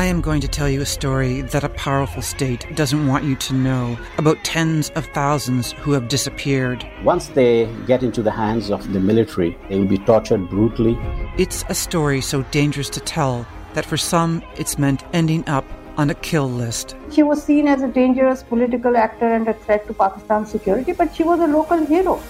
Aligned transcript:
I 0.00 0.06
am 0.06 0.22
going 0.22 0.40
to 0.40 0.48
tell 0.48 0.66
you 0.66 0.80
a 0.80 0.86
story 0.86 1.42
that 1.42 1.62
a 1.62 1.68
powerful 1.68 2.22
state 2.22 2.64
doesn't 2.74 3.06
want 3.06 3.24
you 3.24 3.36
to 3.36 3.52
know 3.52 3.98
about 4.16 4.42
tens 4.42 4.88
of 4.96 5.04
thousands 5.08 5.72
who 5.72 5.92
have 5.92 6.08
disappeared. 6.08 6.88
Once 7.04 7.28
they 7.28 7.66
get 7.86 8.02
into 8.02 8.22
the 8.22 8.30
hands 8.30 8.70
of 8.70 8.94
the 8.94 8.98
military, 8.98 9.58
they 9.68 9.78
will 9.78 9.86
be 9.86 9.98
tortured 9.98 10.48
brutally. 10.48 10.96
It's 11.36 11.66
a 11.68 11.74
story 11.74 12.22
so 12.22 12.44
dangerous 12.44 12.88
to 12.88 13.00
tell 13.00 13.46
that 13.74 13.84
for 13.84 13.98
some 13.98 14.42
it's 14.56 14.78
meant 14.78 15.04
ending 15.12 15.46
up 15.46 15.66
on 15.98 16.08
a 16.08 16.14
kill 16.14 16.48
list. 16.48 16.96
She 17.10 17.22
was 17.22 17.44
seen 17.44 17.68
as 17.68 17.82
a 17.82 17.88
dangerous 17.88 18.42
political 18.42 18.96
actor 18.96 19.30
and 19.30 19.46
a 19.48 19.52
threat 19.52 19.86
to 19.88 19.92
Pakistan's 19.92 20.50
security, 20.50 20.92
but 20.92 21.14
she 21.14 21.24
was 21.24 21.40
a 21.40 21.46
local 21.46 21.84
hero. 21.84 22.22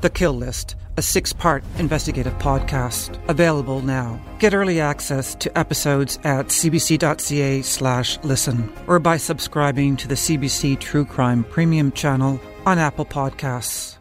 The 0.00 0.10
Kill 0.10 0.34
List, 0.34 0.76
a 0.96 1.02
six 1.02 1.32
part 1.32 1.64
investigative 1.78 2.34
podcast, 2.34 3.18
available 3.28 3.80
now. 3.80 4.20
Get 4.38 4.54
early 4.54 4.80
access 4.80 5.34
to 5.36 5.58
episodes 5.58 6.18
at 6.24 6.46
cbc.ca 6.46 7.62
slash 7.62 8.18
listen 8.22 8.72
or 8.86 8.98
by 8.98 9.16
subscribing 9.16 9.96
to 9.96 10.08
the 10.08 10.14
CBC 10.14 10.78
True 10.80 11.04
Crime 11.04 11.44
Premium 11.44 11.92
channel 11.92 12.40
on 12.66 12.78
Apple 12.78 13.06
Podcasts. 13.06 13.96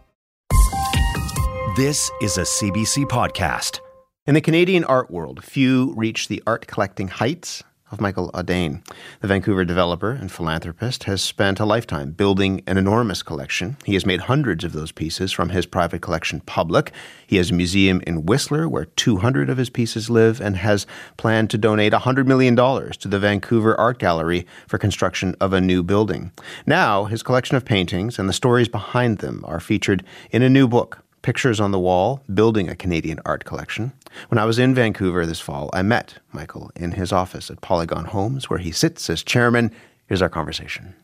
This 1.77 2.09
is 2.21 2.37
a 2.37 2.41
CBC 2.41 3.05
podcast. 3.05 3.79
In 4.25 4.33
the 4.33 4.41
Canadian 4.41 4.85
art 4.85 5.11
world, 5.11 5.43
few 5.43 5.93
reach 5.95 6.29
the 6.29 6.41
art 6.47 6.67
collecting 6.67 7.09
heights 7.09 7.63
of 7.91 8.01
Michael 8.01 8.31
Audain. 8.33 8.81
The 9.21 9.27
Vancouver 9.27 9.63
developer 9.63 10.11
and 10.11 10.31
philanthropist 10.31 11.03
has 11.03 11.21
spent 11.21 11.59
a 11.59 11.65
lifetime 11.65 12.11
building 12.11 12.63
an 12.65 12.77
enormous 12.77 13.21
collection. 13.21 13.77
He 13.85 13.93
has 13.93 14.07
made 14.07 14.21
hundreds 14.21 14.63
of 14.63 14.73
those 14.73 14.91
pieces 14.91 15.31
from 15.31 15.49
his 15.49 15.67
private 15.67 16.01
collection 16.01 16.39
public. 16.41 16.91
He 17.27 17.37
has 17.37 17.51
a 17.51 17.53
museum 17.53 18.01
in 18.07 18.25
Whistler 18.25 18.67
where 18.67 18.85
200 18.85 19.51
of 19.51 19.57
his 19.57 19.69
pieces 19.69 20.09
live 20.09 20.41
and 20.41 20.57
has 20.57 20.87
planned 21.17 21.51
to 21.51 21.59
donate 21.59 21.93
$100 21.93 22.25
million 22.25 22.55
to 22.55 23.07
the 23.07 23.19
Vancouver 23.19 23.79
Art 23.79 23.99
Gallery 23.99 24.47
for 24.67 24.79
construction 24.79 25.35
of 25.39 25.53
a 25.53 25.61
new 25.61 25.83
building. 25.83 26.31
Now, 26.65 27.05
his 27.05 27.21
collection 27.21 27.55
of 27.55 27.65
paintings 27.65 28.17
and 28.17 28.27
the 28.27 28.33
stories 28.33 28.67
behind 28.67 29.19
them 29.19 29.43
are 29.47 29.59
featured 29.59 30.03
in 30.31 30.41
a 30.41 30.49
new 30.49 30.67
book 30.67 31.03
pictures 31.25 31.59
on 31.59 31.71
the 31.71 31.79
wall, 31.79 32.21
building 32.31 32.69
a 32.69 32.75
Canadian 32.75 33.19
art 33.25 33.45
collection. 33.45 33.91
When 34.29 34.37
I 34.37 34.45
was 34.45 34.59
in 34.59 34.73
Vancouver 34.73 35.25
this 35.25 35.39
fall, 35.39 35.69
I 35.73 35.81
met 35.81 36.15
Michael 36.31 36.71
in 36.75 36.93
his 36.93 37.11
office 37.11 37.49
at 37.49 37.61
Polygon 37.61 38.05
Homes, 38.05 38.49
where 38.49 38.59
he 38.59 38.71
sits 38.71 39.09
as 39.09 39.23
chairman. 39.23 39.71
Here's 40.07 40.21
our 40.21 40.29
conversation. 40.29 40.95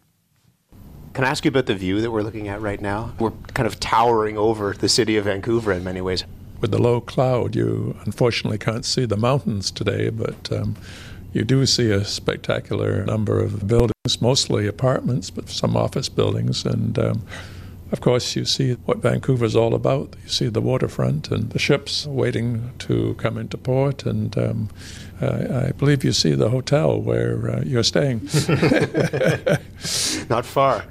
Can 1.14 1.26
I 1.26 1.30
ask 1.30 1.44
you 1.44 1.50
about 1.50 1.66
the 1.66 1.76
view 1.76 2.00
that 2.02 2.10
we're 2.10 2.22
looking 2.22 2.48
at 2.48 2.62
right 2.62 2.80
now? 2.80 3.14
We're 3.20 3.34
kind 3.54 3.68
of 3.68 3.80
towering 3.80 4.38
over 4.38 4.74
the 4.74 4.88
city 4.88 5.18
of 5.18 5.26
Vancouver 5.26 5.74
in 5.74 5.84
many 5.84 6.00
ways. 6.00 6.24
With 6.62 6.72
the 6.72 6.82
low 6.82 7.02
cloud, 7.02 7.56
you 7.56 7.98
unfortunately 8.06 8.58
can't 8.58 8.86
see 8.86 9.06
the 9.06 9.18
mountains 9.18 9.72
today, 9.72 10.10
but 10.10 10.52
um, 10.52 10.78
you 11.34 11.44
do 11.44 11.66
see 11.66 11.92
a 11.92 12.06
spectacular 12.06 13.04
number 13.04 13.40
of 13.40 13.68
buildings, 13.68 14.22
mostly 14.22 14.68
apartments, 14.68 15.30
but 15.30 15.50
some 15.50 15.76
office 15.76 16.08
buildings, 16.08 16.66
and 16.66 16.98
um, 16.98 17.24
of 17.92 18.02
course, 18.02 18.36
you 18.36 18.46
see 18.46 18.74
what 18.86 19.00
Vancouver's 19.00 19.56
all 19.56 19.74
about. 19.74 20.16
You 20.24 20.30
see 20.30 20.48
the 20.48 20.62
waterfront 20.62 21.30
and 21.30 21.50
the 21.52 21.60
ships 21.60 22.08
waiting 22.08 22.72
to 22.80 23.16
come 23.16 23.38
into 23.38 23.58
port, 23.58 24.06
and 24.06 24.38
um, 24.38 24.70
uh, 25.22 25.68
I 25.68 25.72
believe 25.72 26.04
you 26.04 26.14
see 26.14 26.34
the 26.34 26.50
hotel 26.50 27.00
where 27.00 27.52
uh, 27.52 27.62
you're 27.66 27.84
staying. 27.84 28.22
Not 30.30 30.46
far. 30.46 30.86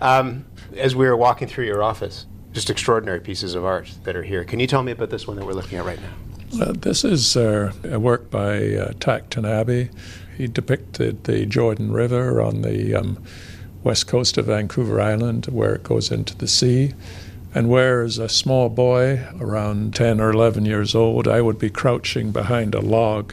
Um, 0.00 0.44
as 0.76 0.94
we 0.94 1.06
were 1.06 1.16
walking 1.16 1.48
through 1.48 1.66
your 1.66 1.82
office, 1.82 2.26
just 2.52 2.70
extraordinary 2.70 3.20
pieces 3.20 3.54
of 3.54 3.64
art 3.64 3.92
that 4.04 4.14
are 4.14 4.22
here. 4.22 4.44
Can 4.44 4.60
you 4.60 4.66
tell 4.66 4.82
me 4.82 4.92
about 4.92 5.10
this 5.10 5.26
one 5.26 5.36
that 5.36 5.44
we're 5.44 5.54
looking 5.54 5.78
at 5.78 5.84
right 5.84 5.98
now? 6.00 6.62
Uh, 6.62 6.72
this 6.72 7.04
is 7.04 7.36
uh, 7.36 7.72
a 7.82 7.98
work 7.98 8.30
by 8.30 8.74
uh, 8.74 8.92
Tak 9.00 9.28
Tanabe. 9.28 9.90
He 10.38 10.46
depicted 10.46 11.24
the 11.24 11.46
Jordan 11.46 11.92
River 11.92 12.40
on 12.40 12.62
the 12.62 12.94
um, 12.94 13.22
west 13.84 14.08
coast 14.08 14.36
of 14.38 14.46
Vancouver 14.46 15.00
Island, 15.00 15.46
where 15.46 15.74
it 15.74 15.84
goes 15.84 16.10
into 16.10 16.34
the 16.36 16.48
sea. 16.48 16.94
And 17.54 17.70
where, 17.70 18.02
as 18.02 18.18
a 18.18 18.28
small 18.28 18.68
boy, 18.68 19.24
around 19.38 19.94
10 19.94 20.20
or 20.20 20.30
11 20.30 20.64
years 20.64 20.94
old, 20.94 21.28
I 21.28 21.40
would 21.40 21.58
be 21.58 21.70
crouching 21.70 22.32
behind 22.32 22.74
a 22.74 22.80
log 22.80 23.32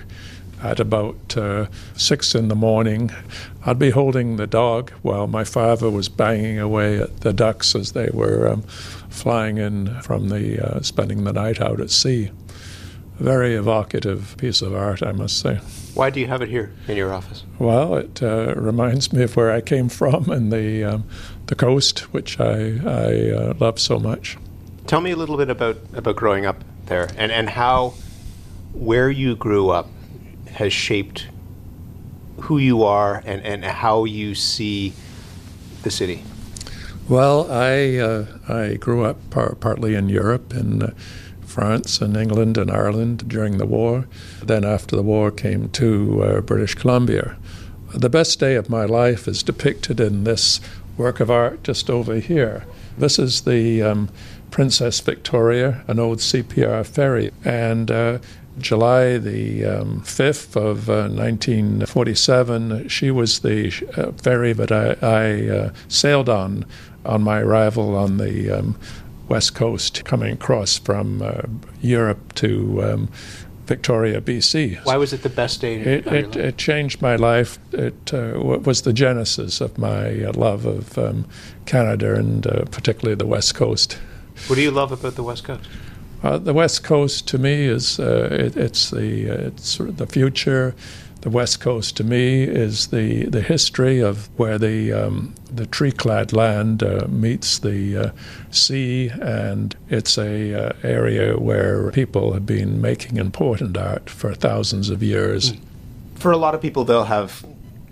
at 0.61 0.79
about 0.79 1.35
uh, 1.35 1.65
6 1.95 2.35
in 2.35 2.47
the 2.47 2.55
morning. 2.55 3.11
I'd 3.65 3.79
be 3.79 3.89
holding 3.89 4.35
the 4.35 4.45
dog 4.45 4.91
while 5.01 5.25
my 5.25 5.43
father 5.43 5.89
was 5.89 6.07
banging 6.07 6.59
away 6.59 6.99
at 6.99 7.21
the 7.21 7.33
ducks 7.33 7.73
as 7.73 7.93
they 7.93 8.09
were 8.13 8.47
um, 8.47 8.61
flying 9.09 9.57
in 9.57 9.99
from 10.01 10.29
the 10.29 10.59
uh, 10.59 10.81
spending 10.81 11.23
the 11.23 11.33
night 11.33 11.59
out 11.59 11.81
at 11.81 11.89
sea. 11.89 12.29
Very 13.21 13.53
evocative 13.53 14.35
piece 14.39 14.63
of 14.63 14.73
art, 14.73 15.03
I 15.03 15.11
must 15.11 15.37
say. 15.39 15.57
Why 15.93 16.09
do 16.09 16.19
you 16.19 16.25
have 16.25 16.41
it 16.41 16.49
here 16.49 16.73
in 16.87 16.97
your 16.97 17.13
office? 17.13 17.43
Well, 17.59 17.93
it 17.93 18.23
uh, 18.23 18.55
reminds 18.55 19.13
me 19.13 19.21
of 19.21 19.35
where 19.35 19.51
I 19.51 19.61
came 19.61 19.89
from 19.99 20.31
and 20.31 20.51
the 20.51 20.83
um, 20.83 21.03
the 21.45 21.53
coast, 21.53 22.11
which 22.11 22.39
I 22.39 22.79
I 22.83 23.29
uh, 23.29 23.53
love 23.59 23.79
so 23.79 23.99
much. 23.99 24.37
Tell 24.87 25.01
me 25.01 25.11
a 25.11 25.15
little 25.15 25.37
bit 25.37 25.51
about 25.51 25.77
about 25.93 26.15
growing 26.15 26.47
up 26.47 26.63
there 26.87 27.09
and 27.15 27.31
and 27.31 27.47
how 27.51 27.93
where 28.73 29.11
you 29.11 29.35
grew 29.35 29.69
up 29.69 29.87
has 30.53 30.73
shaped 30.73 31.27
who 32.41 32.57
you 32.57 32.83
are 32.83 33.21
and 33.23 33.45
and 33.45 33.63
how 33.63 34.03
you 34.03 34.33
see 34.33 34.93
the 35.83 35.91
city. 35.91 36.23
Well, 37.07 37.51
I 37.51 37.97
uh, 37.97 38.25
I 38.49 38.77
grew 38.77 39.05
up 39.05 39.17
par- 39.29 39.53
partly 39.53 39.93
in 39.93 40.09
Europe 40.09 40.53
and 40.53 40.91
France 41.51 42.01
and 42.01 42.15
England 42.15 42.57
and 42.57 42.71
Ireland 42.71 43.27
during 43.27 43.57
the 43.57 43.65
war. 43.65 44.07
Then, 44.41 44.63
after 44.63 44.95
the 44.95 45.03
war, 45.03 45.31
came 45.31 45.69
to 45.69 46.23
uh, 46.23 46.41
British 46.41 46.75
Columbia. 46.75 47.37
The 47.93 48.09
best 48.09 48.39
day 48.39 48.55
of 48.55 48.69
my 48.69 48.85
life 48.85 49.27
is 49.27 49.43
depicted 49.43 49.99
in 49.99 50.23
this 50.23 50.61
work 50.97 51.19
of 51.19 51.29
art 51.29 51.63
just 51.63 51.89
over 51.89 52.15
here. 52.15 52.65
This 52.97 53.19
is 53.19 53.41
the 53.41 53.81
um, 53.81 54.09
Princess 54.49 54.99
Victoria, 54.99 55.83
an 55.87 55.99
old 55.99 56.19
CPR 56.19 56.85
ferry, 56.85 57.31
and 57.43 57.91
uh, 57.91 58.19
July 58.57 59.17
the 59.17 59.65
um, 59.65 60.01
5th 60.01 60.55
of 60.55 60.89
uh, 60.89 61.07
1947, 61.07 62.87
she 62.89 63.09
was 63.09 63.39
the 63.39 63.71
uh, 63.97 64.11
ferry 64.13 64.53
that 64.53 64.71
I, 64.71 64.95
I 65.01 65.49
uh, 65.49 65.73
sailed 65.87 66.29
on 66.29 66.65
on 67.03 67.23
my 67.23 67.39
arrival 67.39 67.95
on 67.95 68.17
the 68.17 68.51
um, 68.51 68.77
west 69.31 69.55
coast 69.55 70.03
coming 70.03 70.33
across 70.33 70.77
from 70.77 71.21
uh, 71.21 71.43
Europe 71.81 72.33
to 72.33 72.83
um, 72.83 73.09
Victoria, 73.65 74.19
BC. 74.19 74.83
Why 74.83 74.97
was 74.97 75.13
it 75.13 75.23
the 75.23 75.29
best 75.29 75.61
day? 75.61 75.75
It, 75.79 76.05
it, 76.07 76.35
it 76.35 76.57
changed 76.57 77.01
my 77.01 77.15
life. 77.15 77.57
It 77.71 78.13
uh, 78.13 78.33
was 78.37 78.81
the 78.81 78.91
genesis 78.91 79.61
of 79.61 79.77
my 79.77 80.25
uh, 80.25 80.33
love 80.33 80.65
of 80.65 80.97
um, 80.97 81.25
Canada 81.65 82.15
and 82.15 82.45
uh, 82.45 82.65
particularly 82.65 83.15
the 83.15 83.25
west 83.25 83.55
coast. 83.55 83.97
What 84.47 84.57
do 84.57 84.61
you 84.61 84.71
love 84.71 84.91
about 84.91 85.15
the 85.15 85.23
west 85.23 85.45
coast? 85.45 85.65
Uh, 86.21 86.37
the 86.37 86.53
west 86.53 86.83
coast 86.83 87.27
to 87.29 87.37
me 87.37 87.65
is 87.77 87.99
uh, 87.99 88.27
it, 88.31 88.57
it's 88.57 88.91
the 88.91 89.47
it's 89.47 89.69
sort 89.69 89.87
of 89.87 89.95
the 89.97 90.07
future 90.07 90.75
the 91.21 91.29
West 91.29 91.59
Coast 91.59 91.95
to 91.97 92.03
me 92.03 92.43
is 92.43 92.87
the, 92.87 93.25
the 93.25 93.41
history 93.41 93.99
of 93.99 94.27
where 94.37 94.57
the 94.57 94.91
um, 94.91 95.35
the 95.51 95.65
tree 95.67 95.91
clad 95.91 96.33
land 96.33 96.81
uh, 96.81 97.05
meets 97.09 97.59
the 97.59 97.97
uh, 97.97 98.11
sea, 98.49 99.11
and 99.21 99.75
it's 99.89 100.17
a 100.17 100.69
uh, 100.69 100.73
area 100.83 101.37
where 101.37 101.91
people 101.91 102.33
have 102.33 102.45
been 102.45 102.81
making 102.81 103.17
important 103.17 103.77
art 103.77 104.09
for 104.09 104.33
thousands 104.33 104.89
of 104.89 105.03
years. 105.03 105.53
For 106.15 106.31
a 106.31 106.37
lot 106.37 106.55
of 106.55 106.61
people, 106.61 106.85
they'll 106.85 107.03
have 107.05 107.45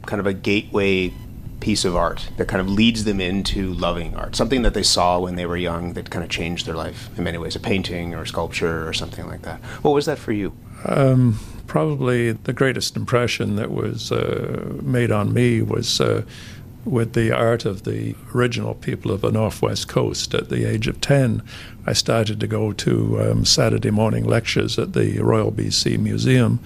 kind 0.05 0.19
of 0.19 0.25
a 0.25 0.33
gateway 0.33 1.13
piece 1.59 1.83
of 1.83 1.95
art 1.95 2.29
that 2.37 2.47
kind 2.47 2.61
of 2.61 2.69
leads 2.69 3.03
them 3.03 3.19
into 3.19 3.73
loving 3.73 4.15
art, 4.15 4.35
something 4.35 4.61
that 4.61 4.73
they 4.73 4.83
saw 4.83 5.19
when 5.19 5.35
they 5.35 5.45
were 5.45 5.57
young 5.57 5.93
that 5.93 6.09
kind 6.09 6.23
of 6.23 6.29
changed 6.31 6.65
their 6.65 6.75
life 6.75 7.09
in 7.17 7.23
many 7.23 7.37
ways, 7.37 7.55
a 7.55 7.59
painting 7.59 8.15
or 8.15 8.21
a 8.21 8.27
sculpture 8.27 8.87
or 8.87 8.93
something 8.93 9.27
like 9.27 9.41
that. 9.41 9.59
What 9.83 9.91
was 9.91 10.05
that 10.05 10.17
for 10.17 10.31
you? 10.31 10.53
Um, 10.85 11.37
probably 11.69 12.31
the 12.31 12.51
greatest 12.51 12.97
impression 12.97 13.55
that 13.55 13.71
was 13.71 14.11
uh, 14.11 14.73
made 14.81 15.11
on 15.11 15.31
me 15.31 15.61
was 15.61 16.01
uh, 16.01 16.23
with 16.83 17.13
the 17.13 17.31
art 17.31 17.63
of 17.63 17.83
the 17.83 18.15
original 18.33 18.73
people 18.73 19.11
of 19.11 19.21
the 19.21 19.31
Northwest 19.31 19.87
Coast. 19.87 20.33
At 20.33 20.49
the 20.49 20.65
age 20.65 20.87
of 20.87 20.99
10, 20.99 21.43
I 21.85 21.93
started 21.93 22.39
to 22.39 22.47
go 22.47 22.73
to 22.73 23.21
um, 23.21 23.45
Saturday 23.45 23.91
morning 23.91 24.25
lectures 24.25 24.79
at 24.79 24.93
the 24.93 25.19
Royal 25.19 25.51
BC 25.51 25.99
Museum. 25.99 26.59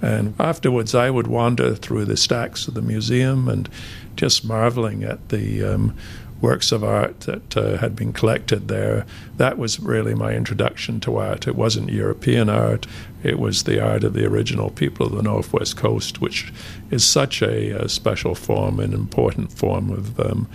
And 0.00 0.34
afterwards, 0.38 0.94
I 0.94 1.10
would 1.10 1.26
wander 1.26 1.74
through 1.74 2.04
the 2.04 2.16
stacks 2.16 2.68
of 2.68 2.74
the 2.74 2.82
museum 2.82 3.48
and 3.48 3.68
just 4.16 4.44
marveling 4.44 5.02
at 5.02 5.30
the 5.30 5.64
um, 5.64 5.96
works 6.40 6.72
of 6.72 6.84
art 6.84 7.20
that 7.20 7.56
uh, 7.56 7.78
had 7.78 7.96
been 7.96 8.12
collected 8.12 8.68
there. 8.68 9.06
That 9.36 9.56
was 9.56 9.80
really 9.80 10.14
my 10.14 10.32
introduction 10.34 11.00
to 11.00 11.16
art. 11.16 11.46
It 11.46 11.56
wasn't 11.56 11.90
European 11.90 12.48
art, 12.48 12.86
it 13.22 13.38
was 13.38 13.62
the 13.62 13.80
art 13.80 14.04
of 14.04 14.12
the 14.12 14.26
original 14.26 14.70
people 14.70 15.06
of 15.06 15.12
the 15.12 15.22
Northwest 15.22 15.76
Coast, 15.76 16.20
which 16.20 16.52
is 16.90 17.04
such 17.04 17.40
a, 17.40 17.70
a 17.70 17.88
special 17.88 18.34
form, 18.34 18.78
an 18.80 18.92
important 18.92 19.50
form 19.52 19.90
of, 19.90 20.20
um, 20.20 20.46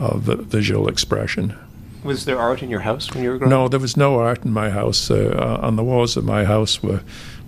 of 0.00 0.22
visual 0.22 0.88
expression. 0.88 1.56
Was 2.02 2.24
there 2.24 2.38
art 2.38 2.62
in 2.62 2.70
your 2.70 2.80
house 2.80 3.12
when 3.12 3.22
you 3.22 3.30
were 3.30 3.38
growing 3.38 3.52
up? 3.52 3.58
No, 3.58 3.68
there 3.68 3.80
was 3.80 3.96
no 3.96 4.18
art 4.18 4.44
in 4.44 4.52
my 4.52 4.70
house. 4.70 5.10
Uh, 5.10 5.58
on 5.62 5.76
the 5.76 5.84
walls 5.84 6.16
of 6.16 6.24
my 6.24 6.44
house 6.44 6.82
were 6.82 7.02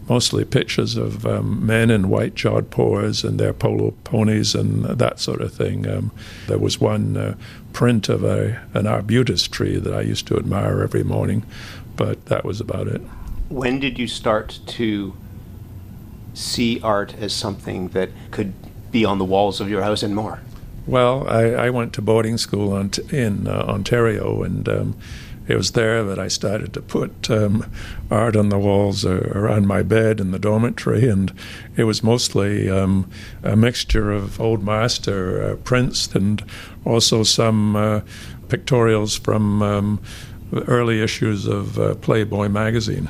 mostly 0.09 0.45
pictures 0.45 0.97
of 0.97 1.25
um, 1.25 1.65
men 1.65 1.89
in 1.89 2.09
white 2.09 2.35
jodhpurs 2.35 3.23
and 3.23 3.39
their 3.39 3.53
polo 3.53 3.93
ponies 4.03 4.57
and 4.57 4.85
that 4.85 5.21
sort 5.21 5.41
of 5.41 5.55
thing. 5.55 5.89
Um, 5.89 6.11
there 6.49 6.59
was 6.59 6.81
one 6.81 7.17
uh, 7.17 7.37
print 7.73 8.09
of 8.09 8.25
a, 8.25 8.61
an 8.75 8.87
arbutus 8.87 9.47
tree 9.47 9.79
that 9.79 9.93
I 9.93 10.03
used 10.03 10.27
to 10.29 10.37
admire 10.37 10.83
every 10.83 11.05
morning, 11.05 11.45
but 11.97 12.27
that 12.27 12.45
was 12.45 12.61
about 12.61 12.89
it. 12.89 13.01
When 13.49 13.81
did 13.81 13.99
you 13.99 14.07
start 14.07 14.61
to 14.67 15.15
see 16.35 16.81
art 16.83 17.15
as 17.19 17.33
something 17.33 17.89
that 17.89 18.11
could 18.31 18.53
be 18.91 19.05
on 19.05 19.19
the 19.19 19.25
walls 19.25 19.61
of 19.61 19.69
your 19.69 19.83
house 19.83 20.03
and 20.03 20.15
more? 20.15 20.41
Well, 20.87 21.29
I, 21.29 21.51
I 21.51 21.71
went 21.71 21.93
to 21.95 22.03
boarding 22.03 22.39
school 22.39 22.73
on 22.73 22.91
t- 22.91 23.03
in 23.17 23.47
uh, 23.47 23.65
Ontario, 23.69 24.43
and 24.43 24.69
um, 24.69 24.97
it 25.51 25.57
was 25.57 25.73
there 25.73 26.05
that 26.05 26.19
I 26.19 26.29
started 26.29 26.73
to 26.75 26.81
put 26.81 27.29
um, 27.29 27.69
art 28.09 28.37
on 28.37 28.51
the 28.51 28.59
walls 28.59 29.05
uh, 29.05 29.33
around 29.35 29.67
my 29.67 29.83
bed 29.83 30.21
in 30.21 30.31
the 30.31 30.39
dormitory, 30.39 31.09
and 31.09 31.33
it 31.77 31.85
was 31.85 32.05
mostly 32.05 32.71
um, 32.71 33.11
a 33.43 33.57
mixture 33.57 34.13
of 34.13 34.41
old 34.41 34.63
master 34.63 35.43
uh, 35.43 35.57
prints 35.57 36.15
and 36.15 36.45
also 36.85 37.25
some 37.25 37.75
uh, 37.75 38.01
pictorials 38.47 39.19
from 39.19 39.61
um, 39.61 40.01
early 40.69 41.03
issues 41.03 41.47
of 41.47 41.79
uh, 41.81 41.97
Playboy 41.97 42.49
magazine. 42.49 43.09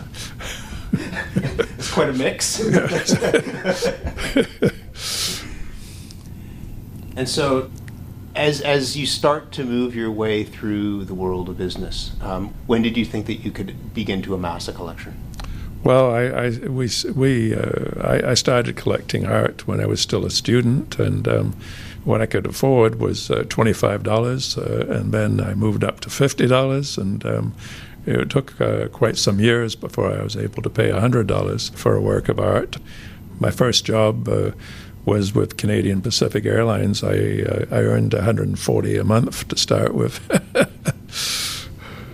it's 0.92 1.92
quite 1.92 2.08
a 2.08 2.14
mix. 2.14 2.60
and 7.16 7.28
so, 7.28 7.70
as 8.34 8.60
as 8.60 8.96
you 8.96 9.06
start 9.06 9.52
to 9.52 9.64
move 9.64 9.94
your 9.94 10.10
way 10.10 10.44
through 10.44 11.04
the 11.04 11.14
world 11.14 11.48
of 11.48 11.58
business, 11.58 12.12
um, 12.20 12.54
when 12.66 12.82
did 12.82 12.96
you 12.96 13.04
think 13.04 13.26
that 13.26 13.36
you 13.44 13.50
could 13.50 13.94
begin 13.94 14.22
to 14.22 14.34
amass 14.34 14.68
a 14.68 14.72
collection? 14.72 15.14
Well, 15.82 16.14
I, 16.14 16.22
I 16.24 16.48
we 16.68 16.90
we 17.14 17.54
uh, 17.54 18.00
I, 18.02 18.30
I, 18.30 18.34
started 18.34 18.76
collecting 18.76 19.26
art 19.26 19.66
when 19.66 19.80
I 19.80 19.86
was 19.86 20.00
still 20.00 20.26
a 20.26 20.30
student, 20.30 20.98
and 20.98 21.26
um, 21.26 21.56
what 22.04 22.20
I 22.20 22.26
could 22.26 22.46
afford 22.46 23.00
was 23.00 23.30
uh, 23.30 23.44
twenty 23.48 23.72
five 23.72 24.02
dollars, 24.02 24.58
uh, 24.58 24.86
and 24.88 25.12
then 25.12 25.40
I 25.40 25.54
moved 25.54 25.82
up 25.82 26.00
to 26.00 26.10
fifty 26.10 26.46
dollars, 26.46 26.98
and 26.98 27.24
um, 27.24 27.54
it 28.06 28.30
took 28.30 28.60
uh, 28.60 28.88
quite 28.88 29.16
some 29.16 29.40
years 29.40 29.74
before 29.74 30.12
I 30.12 30.22
was 30.22 30.36
able 30.36 30.62
to 30.62 30.70
pay 30.70 30.90
$100 30.90 31.74
for 31.74 31.94
a 31.94 32.00
work 32.00 32.28
of 32.28 32.40
art. 32.40 32.76
My 33.38 33.50
first 33.50 33.84
job 33.84 34.28
uh, 34.28 34.52
was 35.04 35.34
with 35.34 35.56
Canadian 35.56 36.02
Pacific 36.02 36.44
Airlines. 36.44 37.02
I, 37.02 37.08
uh, 37.08 37.66
I 37.70 37.80
earned 37.80 38.14
140 38.14 38.96
a 38.96 39.04
month 39.04 39.48
to 39.48 39.56
start 39.56 39.94
with. 39.94 40.20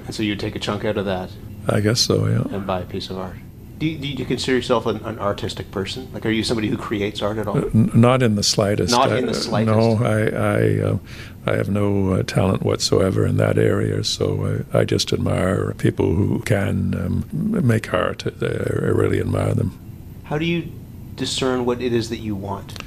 and 0.07 0.15
so 0.15 0.23
you'd 0.23 0.41
take 0.41 0.57
a 0.57 0.59
chunk 0.59 0.85
out 0.85 0.97
of 0.97 1.05
that? 1.07 1.31
I 1.69 1.81
guess 1.81 2.01
so, 2.01 2.27
yeah. 2.27 2.55
And 2.55 2.67
buy 2.67 2.81
a 2.81 2.85
piece 2.85 3.11
of 3.11 3.19
art? 3.19 3.37
Do 3.79 3.85
you, 3.85 3.99
do 3.99 4.09
you, 4.09 4.25
consider 4.25 4.57
yourself 4.57 4.87
an, 4.87 5.05
an, 5.05 5.19
artistic 5.19 5.71
person? 5.71 6.11
Like, 6.15 6.25
are 6.25 6.31
you 6.31 6.43
somebody 6.43 6.69
who 6.69 6.79
creates 6.79 7.21
art 7.21 7.37
at 7.37 7.47
all? 7.47 7.59
Uh, 7.59 7.71
not 7.75 8.23
in 8.23 8.35
the 8.35 8.43
slightest. 8.43 8.91
Not 8.91 9.13
in 9.13 9.27
the 9.27 9.35
slightest. 9.35 9.77
no, 9.77 10.03
I 10.03 10.21
I, 10.29 10.81
uh, 10.81 10.99
I 11.45 11.57
have 11.57 11.69
no 11.69 12.15
uh, 12.15 12.23
talent 12.23 12.63
whatsoever 12.63 13.27
in 13.27 13.37
that 13.37 13.59
area. 13.59 14.03
So 14.03 14.65
I, 14.73 14.79
I 14.79 14.85
just 14.85 15.13
admire 15.13 15.75
people 15.75 16.15
who 16.15 16.39
can 16.41 16.95
um, 16.95 17.27
make 17.31 17.93
art. 17.93 18.25
I, 18.27 18.47
I 18.47 18.89
really 18.93 19.21
admire 19.21 19.53
them. 19.53 19.79
How 20.25 20.39
do 20.39 20.47
you 20.47 20.73
discern 21.17 21.65
what 21.65 21.83
it 21.83 21.93
is 21.93 22.09
that 22.11 22.19
you 22.19 22.35
want? 22.35 22.83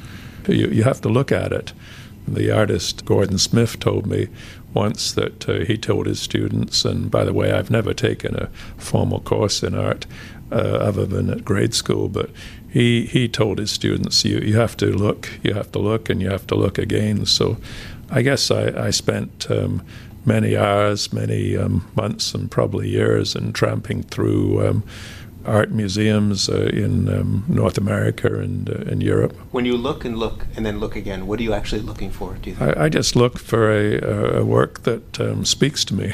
You, 0.48 0.68
you 0.68 0.84
have 0.84 1.02
to 1.02 1.10
look 1.10 1.32
at 1.32 1.52
it. 1.52 1.74
The 2.28 2.52
artist 2.52 3.06
Gordon 3.06 3.38
Smith 3.38 3.80
told 3.80 4.06
me 4.06 4.28
once 4.74 5.12
that 5.14 5.50
uh, 5.50 5.66
he 5.66 5.78
told 5.78 6.06
his 6.06 6.20
students, 6.20 6.86
and 6.86 7.10
by 7.10 7.24
the 7.24 7.34
way, 7.34 7.52
I've 7.52 7.72
never 7.72 7.94
taken 7.94 8.36
a 8.36 8.50
formal 8.78 9.20
course 9.20 9.64
in 9.64 9.74
art 9.74 10.06
uh, 10.52 10.56
other 10.56 11.06
than 11.06 11.30
at 11.30 11.44
grade 11.44 11.74
school, 11.74 12.08
but 12.08 12.30
he, 12.70 13.06
he 13.06 13.28
told 13.28 13.58
his 13.58 13.72
students, 13.72 14.24
you, 14.24 14.40
you 14.40 14.58
have 14.58 14.78
to 14.78 14.88
look, 14.88 15.30
you 15.44 15.54
have 15.54 15.72
to 15.72 15.80
look, 15.80 16.10
and 16.10 16.22
you 16.22 16.30
have 16.30 16.46
to 16.48 16.56
look 16.56 16.78
again. 16.78 17.26
So 17.26 17.58
I 18.12 18.22
guess 18.22 18.52
I, 18.52 18.88
I 18.88 18.90
spent 18.92 19.50
um, 19.50 19.84
many 20.24 20.56
hours, 20.56 21.12
many 21.12 21.58
um, 21.58 21.90
months, 21.96 22.36
and 22.36 22.50
probably 22.50 22.90
years 22.90 23.36
in 23.36 23.54
tramping 23.54 24.04
through. 24.04 24.68
Um, 24.68 24.84
art 25.50 25.72
museums 25.72 26.48
uh, 26.48 26.70
in 26.72 27.10
um, 27.10 27.44
North 27.48 27.78
America 27.78 28.40
and 28.40 28.70
uh, 28.70 28.92
in 28.92 29.02
Europe. 29.02 29.36
When 29.52 29.66
you 29.66 29.76
look 29.76 30.06
and 30.06 30.18
look 30.18 30.46
and 30.56 30.66
then 30.66 30.80
look 30.80 30.96
again, 30.96 31.28
what 31.28 31.40
are 31.40 31.44
you 31.44 31.54
actually 31.54 31.82
looking 31.82 32.12
for? 32.12 32.36
Do 32.36 32.52
you 32.52 32.56
think? 32.56 32.78
I, 32.78 32.86
I 32.86 32.90
just 32.90 33.16
look 33.16 33.40
for 33.40 33.72
a, 33.72 34.40
a 34.40 34.46
work 34.46 34.84
that 34.84 35.20
um, 35.20 35.46
speaks 35.46 35.84
to 35.86 35.94
me. 35.94 36.14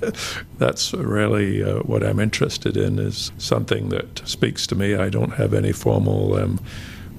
That's 0.58 0.94
really 0.94 1.62
uh, 1.62 1.80
what 1.80 2.02
I'm 2.02 2.20
interested 2.20 2.76
in. 2.76 2.98
Is 2.98 3.32
something 3.38 3.88
that 3.90 4.22
speaks 4.24 4.66
to 4.68 4.74
me. 4.74 4.94
I 4.94 5.08
don't 5.08 5.34
have 5.34 5.52
any 5.52 5.72
formal. 5.72 6.36
Um, 6.36 6.60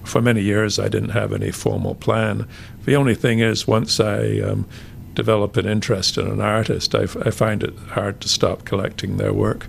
for 0.03 0.21
many 0.21 0.41
years, 0.41 0.79
I 0.79 0.87
didn't 0.87 1.09
have 1.09 1.33
any 1.33 1.51
formal 1.51 1.93
plan. 1.93 2.47
The 2.85 2.95
only 2.95 3.13
thing 3.13 3.39
is, 3.39 3.67
once 3.67 3.99
I 3.99 4.39
um, 4.39 4.65
develop 5.13 5.57
an 5.57 5.67
interest 5.67 6.17
in 6.17 6.27
an 6.27 6.41
artist, 6.41 6.95
I, 6.95 7.03
f- 7.03 7.17
I 7.17 7.29
find 7.29 7.63
it 7.63 7.77
hard 7.89 8.21
to 8.21 8.29
stop 8.29 8.65
collecting 8.65 9.17
their 9.17 9.33
work. 9.33 9.67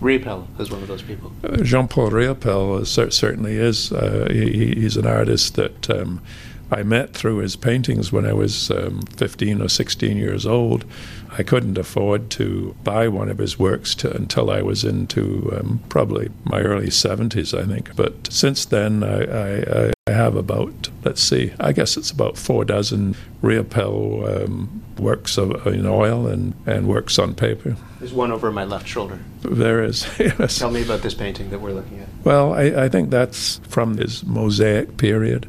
Riopelle 0.00 0.46
is 0.60 0.70
one 0.70 0.82
of 0.82 0.88
those 0.88 1.02
people. 1.02 1.32
Jean 1.62 1.88
Paul 1.88 2.10
Riopelle 2.10 2.86
certainly 2.86 3.56
is. 3.56 3.92
Uh, 3.92 4.28
he, 4.30 4.74
he's 4.74 4.96
an 4.96 5.06
artist 5.06 5.54
that 5.56 5.88
um, 5.90 6.20
I 6.70 6.82
met 6.82 7.14
through 7.14 7.38
his 7.38 7.54
paintings 7.54 8.10
when 8.10 8.26
I 8.26 8.32
was 8.32 8.70
um, 8.70 9.02
15 9.16 9.62
or 9.62 9.68
16 9.68 10.16
years 10.16 10.44
old. 10.44 10.84
I 11.38 11.42
couldn't 11.42 11.78
afford 11.78 12.30
to 12.30 12.74
buy 12.82 13.08
one 13.08 13.28
of 13.28 13.38
his 13.38 13.58
works 13.58 13.94
to, 13.96 14.14
until 14.14 14.50
I 14.50 14.62
was 14.62 14.84
into 14.84 15.56
um, 15.56 15.80
probably 15.88 16.30
my 16.44 16.60
early 16.60 16.88
70s, 16.88 17.56
I 17.56 17.66
think. 17.66 17.94
But 17.94 18.32
since 18.32 18.64
then, 18.64 19.04
I, 19.04 19.22
I, 19.22 19.92
I, 20.08 20.12
have 20.12 20.36
about, 20.36 20.88
let's 21.04 21.20
see, 21.20 21.52
I 21.60 21.72
guess 21.72 21.96
it's 21.96 22.10
about 22.10 22.38
four 22.38 22.64
dozen 22.64 23.16
Riopelle 23.42 24.44
um, 24.44 24.82
works 24.98 25.36
of, 25.36 25.66
in 25.66 25.84
oil 25.84 26.26
and, 26.26 26.54
and 26.64 26.88
works 26.88 27.18
on 27.18 27.34
paper. 27.34 27.76
There's 27.98 28.12
one 28.12 28.32
over 28.32 28.50
my 28.50 28.64
left 28.64 28.88
shoulder. 28.88 29.18
There 29.42 29.82
is, 29.82 30.06
yes. 30.18 30.58
Tell 30.58 30.70
me 30.70 30.82
about 30.82 31.02
this 31.02 31.14
painting 31.14 31.50
that 31.50 31.60
we're 31.60 31.72
looking 31.72 32.00
at. 32.00 32.08
Well, 32.24 32.54
I, 32.54 32.84
I 32.84 32.88
think 32.88 33.10
that's 33.10 33.58
from 33.68 33.98
his 33.98 34.24
Mosaic 34.24 34.96
period 34.96 35.48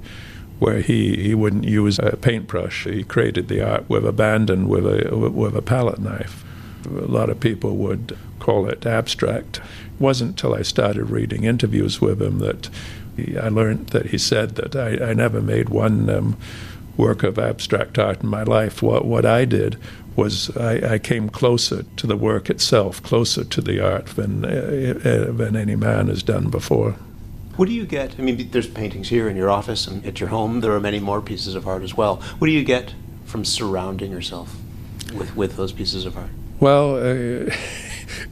where 0.59 0.81
he, 0.81 1.15
he 1.17 1.35
wouldn't 1.35 1.65
use 1.65 1.99
a 1.99 2.17
paintbrush. 2.17 2.85
He 2.85 3.03
created 3.03 3.47
the 3.47 3.61
art 3.61 3.87
with 3.89 4.05
abandon 4.05 4.67
with 4.67 4.85
a 4.85 5.15
with 5.15 5.55
a 5.55 5.61
palette 5.61 5.99
knife. 5.99 6.43
A 6.85 6.89
lot 6.89 7.29
of 7.29 7.39
people 7.39 7.75
would 7.77 8.17
call 8.39 8.67
it 8.67 8.85
abstract. 8.85 9.57
It 9.57 9.63
wasn't 9.99 10.31
until 10.31 10.55
I 10.55 10.61
started 10.61 11.09
reading 11.09 11.43
interviews 11.43 12.01
with 12.01 12.21
him 12.21 12.39
that 12.39 12.69
he, 13.15 13.37
I 13.37 13.49
learned 13.49 13.87
that 13.87 14.07
he 14.07 14.17
said 14.17 14.55
that 14.55 14.75
I, 14.75 15.09
I 15.09 15.13
never 15.13 15.41
made 15.41 15.69
one 15.69 16.09
um, 16.09 16.37
work 16.95 17.23
of 17.23 17.37
abstract 17.37 17.99
art 17.99 18.23
in 18.23 18.29
my 18.29 18.43
life. 18.43 18.81
What 18.81 19.05
what 19.05 19.25
I 19.25 19.45
did 19.45 19.77
was 20.15 20.55
I, 20.57 20.93
I, 20.93 20.97
came 20.97 21.29
closer 21.29 21.83
to 21.83 22.07
the 22.07 22.17
work 22.17 22.49
itself, 22.49 23.03
closer 23.03 23.43
to 23.43 23.61
the 23.61 23.79
art 23.79 24.07
than 24.07 24.43
uh, 24.43 25.31
than 25.31 25.55
any 25.55 25.75
man 25.75 26.07
has 26.07 26.23
done 26.23 26.49
before. 26.49 26.95
What 27.57 27.67
do 27.67 27.73
you 27.73 27.87
get? 27.87 28.15
I 28.19 28.21
mean, 28.21 28.51
there's 28.51 28.67
paintings 28.67 29.09
here 29.09 29.27
in 29.27 29.35
your 29.35 29.49
office 29.49 29.87
and 29.87 30.05
at 30.05 30.19
your 30.19 30.29
home. 30.29 30.61
There 30.61 30.73
are 30.73 30.79
many 30.79 30.99
more 30.99 31.21
pieces 31.21 31.55
of 31.55 31.67
art 31.67 31.81
as 31.81 31.97
well. 31.97 32.17
What 32.37 32.45
do 32.45 32.53
you 32.53 32.63
get 32.63 32.93
from 33.25 33.43
surrounding 33.43 34.11
yourself 34.11 34.55
with, 35.15 35.35
with 35.35 35.57
those 35.57 35.71
pieces 35.71 36.05
of 36.05 36.15
art? 36.15 36.29
Well, 36.59 36.95
uh, 36.97 36.99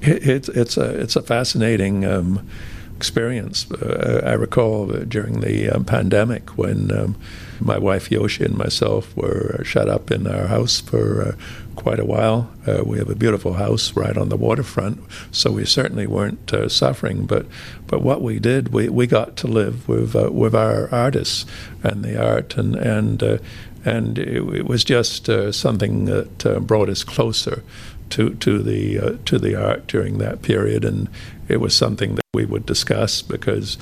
it, 0.01 0.27
it's 0.27 0.49
it's 0.49 0.77
a 0.77 1.01
it's 1.01 1.15
a 1.15 1.23
fascinating 1.23 2.05
um, 2.05 2.47
experience. 2.95 3.69
Uh, 3.71 4.21
I 4.23 4.33
recall 4.33 4.87
during 4.87 5.39
the 5.39 5.71
um, 5.71 5.85
pandemic 5.85 6.51
when 6.51 6.91
um, 6.95 7.15
my 7.59 7.79
wife 7.79 8.11
Yoshi 8.11 8.45
and 8.45 8.55
myself 8.55 9.15
were 9.17 9.61
shut 9.63 9.89
up 9.89 10.11
in 10.11 10.27
our 10.27 10.47
house 10.47 10.79
for 10.79 11.29
uh, 11.29 11.35
quite 11.75 11.99
a 11.99 12.05
while. 12.05 12.49
Uh, 12.65 12.83
we 12.85 12.97
have 12.97 13.09
a 13.09 13.15
beautiful 13.15 13.53
house 13.53 13.95
right 13.95 14.17
on 14.17 14.29
the 14.29 14.37
waterfront, 14.37 14.99
so 15.31 15.51
we 15.51 15.65
certainly 15.65 16.07
weren't 16.07 16.53
uh, 16.53 16.69
suffering. 16.69 17.25
But 17.25 17.45
but 17.87 18.01
what 18.01 18.21
we 18.21 18.39
did, 18.39 18.73
we, 18.73 18.89
we 18.89 19.07
got 19.07 19.35
to 19.37 19.47
live 19.47 19.87
with 19.87 20.15
uh, 20.15 20.31
with 20.31 20.55
our 20.55 20.89
artists 20.93 21.45
and 21.83 22.03
the 22.03 22.21
art, 22.21 22.57
and 22.57 22.75
and 22.75 23.21
uh, 23.21 23.37
and 23.83 24.17
it, 24.17 24.41
it, 24.55 24.65
was 24.65 24.83
just 24.83 25.29
uh, 25.29 25.51
something 25.51 26.05
that 26.05 26.45
uh, 26.45 26.59
brought 26.59 26.89
us 26.89 27.03
closer 27.03 27.63
to 28.09 28.33
to 28.35 28.61
the 28.61 29.19
to 29.25 29.37
the 29.37 29.55
art 29.55 29.87
during 29.87 30.17
that 30.17 30.41
period, 30.41 30.85
and 30.85 31.09
it 31.47 31.57
was 31.57 31.75
something 31.75 32.15
that 32.15 32.25
we 32.33 32.45
would 32.45 32.65
discuss 32.65 33.21
because 33.21 33.77